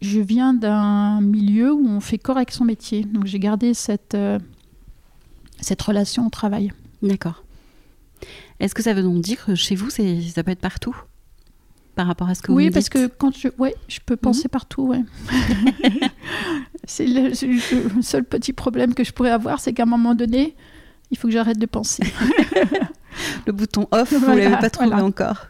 je 0.00 0.20
viens 0.20 0.54
d'un 0.54 1.20
milieu 1.20 1.72
où 1.72 1.88
on 1.88 2.00
fait 2.00 2.18
corps 2.18 2.36
avec 2.36 2.52
son 2.52 2.64
métier. 2.64 3.04
Donc 3.04 3.26
j'ai 3.26 3.38
gardé 3.38 3.74
cette, 3.74 4.16
cette 5.60 5.82
relation 5.82 6.26
au 6.26 6.30
travail. 6.30 6.72
D'accord. 7.02 7.44
Est-ce 8.60 8.74
que 8.74 8.82
ça 8.82 8.94
veut 8.94 9.02
donc 9.02 9.20
dire 9.20 9.44
que 9.44 9.54
chez 9.54 9.74
vous, 9.74 9.90
ça 9.90 10.02
peut 10.44 10.50
être 10.50 10.60
partout? 10.60 10.96
Par 11.96 12.06
rapport 12.06 12.28
à 12.28 12.34
ce 12.34 12.42
que 12.42 12.52
oui, 12.52 12.64
vous 12.64 12.68
Oui, 12.68 12.70
parce 12.72 12.88
que 12.88 13.08
quand 13.08 13.36
je, 13.36 13.48
ouais, 13.58 13.74
je 13.88 13.98
peux 14.04 14.16
penser 14.16 14.44
mhm. 14.44 14.50
partout, 14.50 14.82
ouais. 14.82 15.02
c'est 16.84 17.06
le, 17.06 17.32
seul 18.02 18.22
petit 18.22 18.52
problème 18.52 18.94
que 18.94 19.02
je 19.02 19.12
pourrais 19.12 19.30
avoir, 19.30 19.58
c'est 19.58 19.72
qu'à 19.72 19.82
un 19.82 19.86
moment 19.86 20.14
donné, 20.14 20.54
il 21.10 21.16
faut 21.16 21.26
que 21.26 21.32
j'arrête 21.32 21.58
de 21.58 21.66
penser. 21.66 22.04
le 23.46 23.52
bouton 23.52 23.88
off, 23.90 24.12
vous 24.12 24.30
ne 24.30 24.36
l'avez 24.36 24.56
pas 24.58 24.70
trouvé 24.70 24.94
encore. 24.94 25.46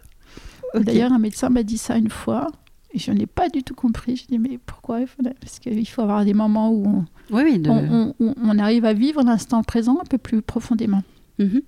D'ailleurs, 0.74 1.12
un 1.12 1.18
médecin 1.18 1.48
m'a 1.48 1.62
dit 1.62 1.78
ça 1.78 1.96
une 1.96 2.10
fois. 2.10 2.48
Et 2.92 2.98
je 2.98 3.10
n'ai 3.10 3.26
pas 3.26 3.48
du 3.48 3.62
tout 3.62 3.74
compris. 3.74 4.16
Je 4.16 4.26
dis, 4.26 4.38
mais 4.38 4.58
pourquoi? 4.64 5.00
Parce 5.40 5.58
qu'il 5.58 5.88
faut 5.88 6.02
avoir 6.02 6.24
des 6.24 6.32
moments 6.32 6.70
où 6.70 6.86
on, 6.86 7.04
oui, 7.30 7.62
on, 7.66 8.58
arrive 8.58 8.84
à 8.84 8.92
vivre 8.92 9.22
l'instant 9.22 9.62
présent 9.62 9.98
un 10.00 10.04
peu 10.04 10.18
plus 10.18 10.42
profondément. 10.42 11.02
Mhm. 11.38 11.60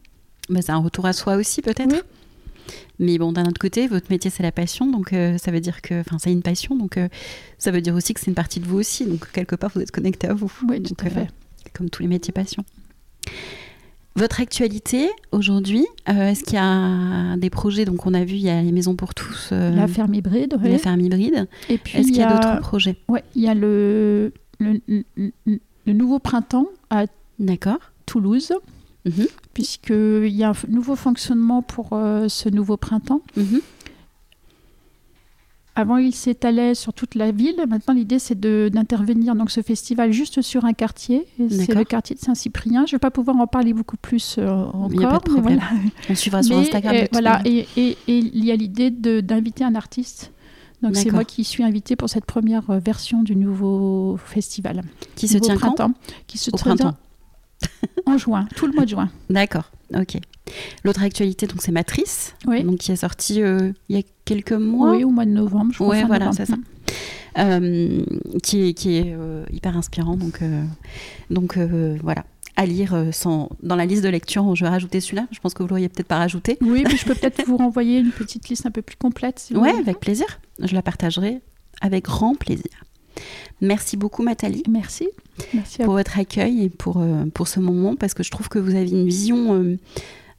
c'est 0.61 0.71
un 0.71 0.79
retour 0.79 1.05
à 1.07 1.13
soi 1.13 1.37
aussi, 1.37 1.61
peut-être? 1.63 2.05
Mais 2.99 3.19
bon, 3.19 3.33
d'un 3.33 3.45
autre 3.45 3.61
côté, 3.61 3.87
votre 3.87 4.11
métier, 4.11 4.31
c'est 4.31 4.43
la 4.43 4.53
passion, 4.53 4.91
donc 4.91 5.11
ça 5.11 5.51
veut 5.51 5.61
dire 5.61 5.83
que, 5.83 6.01
enfin, 6.01 6.17
c'est 6.19 6.33
une 6.33 6.43
passion, 6.43 6.77
donc 6.77 6.99
ça 7.57 7.71
veut 7.71 7.81
dire 7.81 7.95
aussi 7.95 8.13
que 8.13 8.21
c'est 8.21 8.27
une 8.27 8.35
partie 8.35 8.59
de 8.61 8.67
vous 8.67 8.79
aussi, 8.79 9.05
donc 9.07 9.31
quelque 9.33 9.55
part, 9.55 9.71
vous 9.75 9.81
êtes 9.81 9.93
connecté 9.93 10.27
à 10.27 10.35
vous. 10.35 10.53
Oui, 10.69 10.83
tout 10.83 10.97
à 11.05 11.11
fait. 11.11 11.29
Comme 11.75 11.91
tous 11.91 12.03
les 12.03 12.09
métiers 12.09 12.33
passion. 12.33 12.65
Votre 14.17 14.41
actualité 14.41 15.11
aujourd'hui, 15.31 15.87
est-ce 16.07 16.43
qu'il 16.43 16.55
y 16.55 16.61
a 16.61 17.37
des 17.37 17.51
projets 17.51 17.85
Donc, 17.85 18.05
on 18.05 18.15
a 18.15 18.25
vu, 18.25 18.35
il 18.35 18.43
y 18.43 18.51
a 18.51 18.61
les 18.61 18.73
maisons 18.73 18.97
pour 18.97 19.15
tous. 19.15 19.51
la 19.53 19.87
ferme 19.87 20.15
hybride, 20.15 20.57
oui. 20.61 20.71
La 20.71 20.79
ferme 20.79 21.01
hybride. 21.01 21.47
Et 21.69 21.79
puis, 21.79 21.99
est-ce 21.99 22.09
qu'il 22.09 22.17
y 22.17 22.23
a, 22.23 22.35
d'autres 22.35 22.61
projets? 22.61 22.97
Oui, 23.07 23.21
il 23.37 23.43
y 23.43 23.49
a 23.49 23.55
le, 23.55 24.33
le, 24.59 24.81
le 25.89 25.93
nouveau 25.93 26.19
printemps 26.19 26.67
à 26.91 27.05
Toulouse. 28.07 28.53
Mhm. 29.05 29.27
Puisqu'il 29.55 30.29
y 30.29 30.45
a 30.45 30.51
un 30.51 30.55
nouveau 30.69 30.97
fonctionnement 30.97 31.63
pour 31.63 31.91
euh, 31.93 32.29
ce 32.29 32.49
nouveau 32.49 32.77
printemps. 32.77 33.23
Mhm. 33.37 33.61
Avant, 35.75 35.97
il 35.97 36.13
s'étalait 36.13 36.75
sur 36.75 36.93
toute 36.93 37.15
la 37.15 37.31
ville. 37.31 37.65
Maintenant, 37.69 37.95
l'idée, 37.95 38.19
c'est 38.19 38.39
d'intervenir 38.41 39.37
dans 39.37 39.47
ce 39.47 39.63
festival 39.63 40.11
juste 40.11 40.43
sur 40.43 40.65
un 40.65 40.73
quartier. 40.73 41.25
C'est 41.49 41.73
le 41.73 41.85
quartier 41.85 42.17
de 42.17 42.21
Saint-Cyprien. 42.21 42.85
Je 42.85 42.95
ne 42.95 42.97
vais 42.97 42.99
pas 42.99 43.13
pouvoir 43.13 43.37
en 43.37 43.47
parler 43.47 43.73
beaucoup 43.73 43.97
plus 43.97 44.39
encore. 44.39 44.89
Il 44.91 44.99
n'y 44.99 45.05
a 45.05 45.11
pas 45.11 45.19
de 45.19 45.33
problème. 45.33 45.61
On 46.11 46.17
suivra 46.17 46.43
sur 46.43 46.59
Instagram. 46.59 46.97
Et, 46.97 47.09
voilà, 47.13 47.43
et, 47.45 47.69
il 48.09 48.45
y 48.45 48.51
a 48.51 48.57
l'idée 48.57 48.91
d'inviter 48.91 49.63
un 49.63 49.77
artiste. 49.77 50.33
Donc 50.83 50.97
c'est 50.97 51.11
moi 51.11 51.25
qui 51.25 51.45
suis 51.45 51.65
invitée 51.65 51.97
pour 51.97 52.09
cette 52.09 52.25
première 52.25 52.71
euh, 52.71 52.79
version 52.79 53.23
du 53.23 53.37
nouveau 53.37 54.17
festival. 54.25 54.83
Qui 55.17 55.29
se 55.29 55.39
tient 55.39 55.57
printemps, 55.57 55.89
quand 55.89 56.25
Qui 56.27 56.39
se 56.39 56.51
tient 56.51 56.95
en 58.07 58.19
juin, 58.19 58.47
tout 58.57 58.67
le 58.67 58.73
mois 58.73 58.85
de 58.85 58.91
juin. 58.91 59.11
D'accord, 59.31 59.71
ok. 59.95 60.19
L'autre 60.85 61.03
actualité, 61.03 61.47
donc 61.47 61.61
c'est 61.61 61.73
Matrice, 61.73 62.35
donc 62.47 62.79
qui 62.79 62.93
est 62.93 62.97
sortie 62.97 63.43
euh, 63.43 63.73
il 63.89 63.97
y 63.97 63.99
a 63.99 64.03
quelques 64.25 64.53
mois. 64.53 64.93
Oui, 64.93 65.05
au 65.05 65.11
mois 65.11 65.27
de 65.27 65.31
novembre, 65.31 65.73
je 65.73 65.79
crois. 65.79 65.97
Oui, 65.97 66.03
voilà, 66.07 66.33
c'est 66.33 66.47
ça. 66.47 66.57
Euh, 67.39 68.03
qui 68.43 68.69
est, 68.69 68.73
qui 68.73 68.97
est 68.97 69.15
euh, 69.15 69.45
hyper 69.53 69.77
inspirant, 69.77 70.17
donc, 70.17 70.41
donc 71.31 71.59
voilà. 72.03 72.25
À 72.57 72.67
lire 72.67 73.07
sans... 73.13 73.51
dans 73.63 73.77
la 73.77 73.87
liste 73.87 74.03
de 74.03 74.09
lecture, 74.09 74.57
je 74.57 74.65
vais 74.65 74.71
rajouter 74.71 74.99
celui-là. 74.99 75.29
Je 75.31 75.39
pense 75.39 75.55
que 75.55 75.63
vous 75.63 75.69
l'auriez 75.69 75.89
peut-être 75.89 76.09
pas 76.09 76.17
rajouté. 76.17 76.59
Oui, 76.61 76.83
mais 76.85 76.97
je 76.97 77.05
peux 77.05 77.15
peut-être 77.21 77.47
vous 77.47 77.57
renvoyer 77.57 77.99
une 77.99 78.11
petite 78.11 78.49
liste 78.49 78.67
un 78.67 78.73
peu 78.73 78.83
plus 78.83 78.97
complète. 78.97 79.39
Si 79.39 79.57
oui, 79.57 79.71
avec 79.71 80.01
plaisir. 80.01 80.27
Je 80.61 80.75
la 80.75 80.83
partagerai 80.83 81.41
avec 81.81 82.07
grand 82.07 82.35
plaisir. 82.35 82.85
Merci 83.61 83.97
beaucoup, 83.97 84.25
Nathalie. 84.25 84.63
Merci. 84.69 85.09
Merci 85.55 85.79
pour 85.79 85.95
votre 85.95 86.19
accueil 86.19 86.65
et 86.65 86.69
pour, 86.69 86.99
euh, 86.99 87.25
pour 87.33 87.49
ce 87.49 87.61
moment, 87.61 87.97
parce 87.97 88.15
que 88.15 88.23
je 88.23 88.31
trouve 88.31 88.49
que 88.49 88.59
vous 88.59 88.75
avez 88.75 88.91
une 88.91 89.07
vision. 89.07 89.55
Euh, 89.55 89.77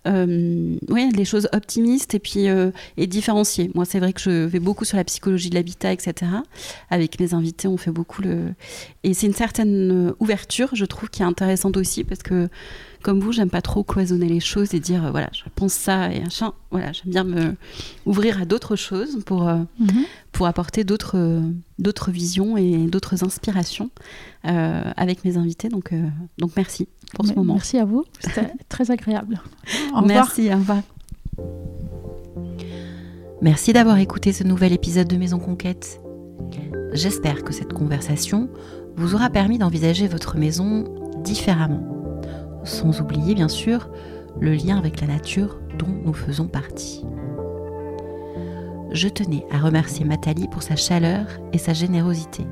euh 0.08 0.78
oui, 0.88 1.10
les 1.14 1.26
choses 1.26 1.50
optimistes 1.52 2.16
et 2.16 2.20
puis 2.20 2.48
euh, 2.48 2.72
et 2.96 3.06
différenciées. 3.06 3.70
Moi, 3.76 3.84
c'est 3.86 4.00
vrai 4.00 4.14
que 4.14 4.22
je 4.22 4.46
vais 4.46 4.60
beaucoup 4.60 4.86
sur 4.86 4.98
la 4.98 5.04
psychologie 5.04 5.50
de 5.50 5.56
l'habitat, 5.56 5.92
etc. 5.92 6.32
Avec 6.90 7.20
mes 7.20 7.34
invités, 7.34 7.68
on 7.68 7.78
fait 7.78 7.92
beaucoup 7.92 8.22
le. 8.22 8.54
Et 9.04 9.14
c'est 9.14 9.28
une 9.28 9.34
certaine 9.34 10.14
ouverture, 10.20 10.70
je 10.74 10.86
trouve, 10.86 11.10
qui 11.10 11.22
est 11.22 11.26
intéressante 11.26 11.76
aussi 11.76 12.04
parce 12.04 12.24
que 12.24 12.48
comme 13.02 13.20
vous, 13.22 13.32
j'aime 13.32 13.50
pas 13.50 13.62
trop 13.62 13.84
cloisonner 13.84 14.28
les 14.28 14.42
choses 14.42 14.74
et 14.74 14.80
dire 14.80 15.06
euh, 15.06 15.12
voilà, 15.12 15.30
je 15.34 15.44
pense 15.56 15.74
ça 15.74 16.12
et 16.12 16.22
machin. 16.22 16.54
Voilà, 16.72 16.92
j'aime 16.94 17.12
bien 17.12 17.24
me 17.24 17.56
ouvrir 18.06 18.42
à 18.42 18.46
d'autres 18.46 18.76
choses 18.76 19.24
pour, 19.26 19.44
mhm. 19.44 20.06
Pour 20.40 20.48
apporter 20.48 20.86
d'autres 20.86 21.18
euh, 21.18 21.42
d'autres 21.80 22.12
visions 22.12 22.56
et 22.56 22.88
d'autres 22.88 23.26
inspirations 23.26 23.90
avec 24.44 25.26
mes 25.26 25.36
invités. 25.36 25.68
Donc, 25.68 25.94
donc 26.38 26.52
merci 26.56 26.88
pour 27.14 27.26
ce 27.26 27.34
moment. 27.34 27.56
Merci 27.56 27.78
à 27.78 27.84
vous, 27.84 28.06
c'était 28.22 28.54
très 28.70 28.90
agréable. 28.90 29.42
Au 29.94 30.02
merci, 30.02 30.50
au 30.50 30.56
revoir. 30.56 30.82
Merci 33.42 33.74
d'avoir 33.74 33.98
écouté 33.98 34.32
ce 34.32 34.46
nouvel 34.46 34.72
épisode 34.72 35.10
de 35.10 35.18
Maison 35.18 35.40
Conquête. 35.40 36.00
J'espère 36.94 37.44
que 37.44 37.52
cette 37.52 37.74
conversation 37.74 38.50
vous 38.96 39.16
aura 39.16 39.30
permis 39.30 39.58
d'envisager 39.58 40.08
votre 40.08 40.38
maison 40.38 40.86
différemment 41.22 41.84
sans 42.64 43.02
oublier 43.02 43.36
bien 43.36 43.50
sûr 43.50 43.90
le 44.40 44.54
lien 44.54 44.78
avec 44.78 45.02
la 45.02 45.08
nature 45.08 45.60
dont 45.78 46.02
nous 46.06 46.14
faisons 46.14 46.48
partie. 46.48 47.04
Je 48.92 49.08
tenais 49.08 49.46
à 49.52 49.60
remercier 49.60 50.04
Matali 50.04 50.48
pour 50.48 50.64
sa 50.64 50.76
chaleur 50.76 51.28
et 51.54 51.60
sa 51.60 51.74
générosité, 51.74 52.48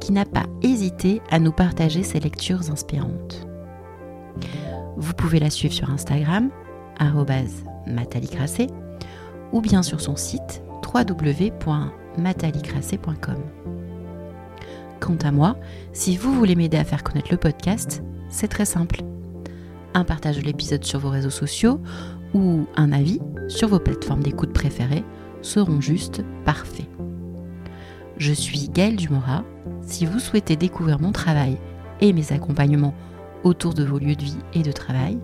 qui 0.00 0.12
n'a 0.12 0.24
pas 0.24 0.46
hésité 0.62 1.20
à 1.30 1.38
nous 1.38 1.52
partager 1.52 2.02
ses 2.02 2.20
lectures 2.20 2.70
inspirantes. 2.70 3.46
Vous 4.96 5.12
pouvez 5.12 5.40
la 5.40 5.50
suivre 5.50 5.74
sur 5.74 5.90
Instagram, 5.90 6.48
matalicrassé, 7.86 8.68
ou 9.52 9.60
bien 9.60 9.82
sur 9.82 10.00
son 10.00 10.16
site 10.16 10.62
www.matalicrassé.com. 10.94 13.36
Quant 15.00 15.18
à 15.22 15.32
moi, 15.32 15.56
si 15.92 16.16
vous 16.16 16.32
voulez 16.32 16.54
m'aider 16.54 16.78
à 16.78 16.84
faire 16.84 17.02
connaître 17.02 17.30
le 17.30 17.36
podcast, 17.36 18.02
c'est 18.30 18.48
très 18.48 18.64
simple 18.64 19.02
un 19.94 20.04
partage 20.04 20.38
de 20.38 20.42
l'épisode 20.42 20.84
sur 20.84 21.00
vos 21.00 21.10
réseaux 21.10 21.28
sociaux 21.28 21.78
ou 22.32 22.66
un 22.76 22.92
avis 22.92 23.20
sur 23.48 23.68
vos 23.68 23.78
plateformes 23.78 24.22
d'écoute 24.22 24.54
préférées 24.54 25.04
seront 25.42 25.80
juste 25.80 26.24
parfaits. 26.44 26.88
Je 28.16 28.32
suis 28.32 28.68
Gaëlle 28.68 28.96
Dumora. 28.96 29.44
Si 29.82 30.06
vous 30.06 30.18
souhaitez 30.18 30.56
découvrir 30.56 30.98
mon 31.00 31.12
travail 31.12 31.58
et 32.00 32.12
mes 32.12 32.32
accompagnements 32.32 32.94
autour 33.44 33.74
de 33.74 33.84
vos 33.84 33.98
lieux 33.98 34.16
de 34.16 34.22
vie 34.22 34.38
et 34.54 34.62
de 34.62 34.72
travail, 34.72 35.18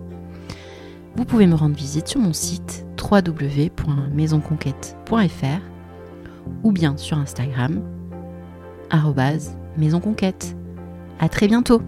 vous 1.15 1.25
pouvez 1.25 1.47
me 1.47 1.55
rendre 1.55 1.75
visite 1.75 2.07
sur 2.07 2.19
mon 2.19 2.33
site 2.33 2.85
www.maisonconquête.fr 3.01 5.61
ou 6.63 6.71
bien 6.71 6.95
sur 6.97 7.17
Instagram 7.17 7.81
maisonconquête. 9.77 10.55
À 11.19 11.29
très 11.29 11.47
bientôt 11.47 11.81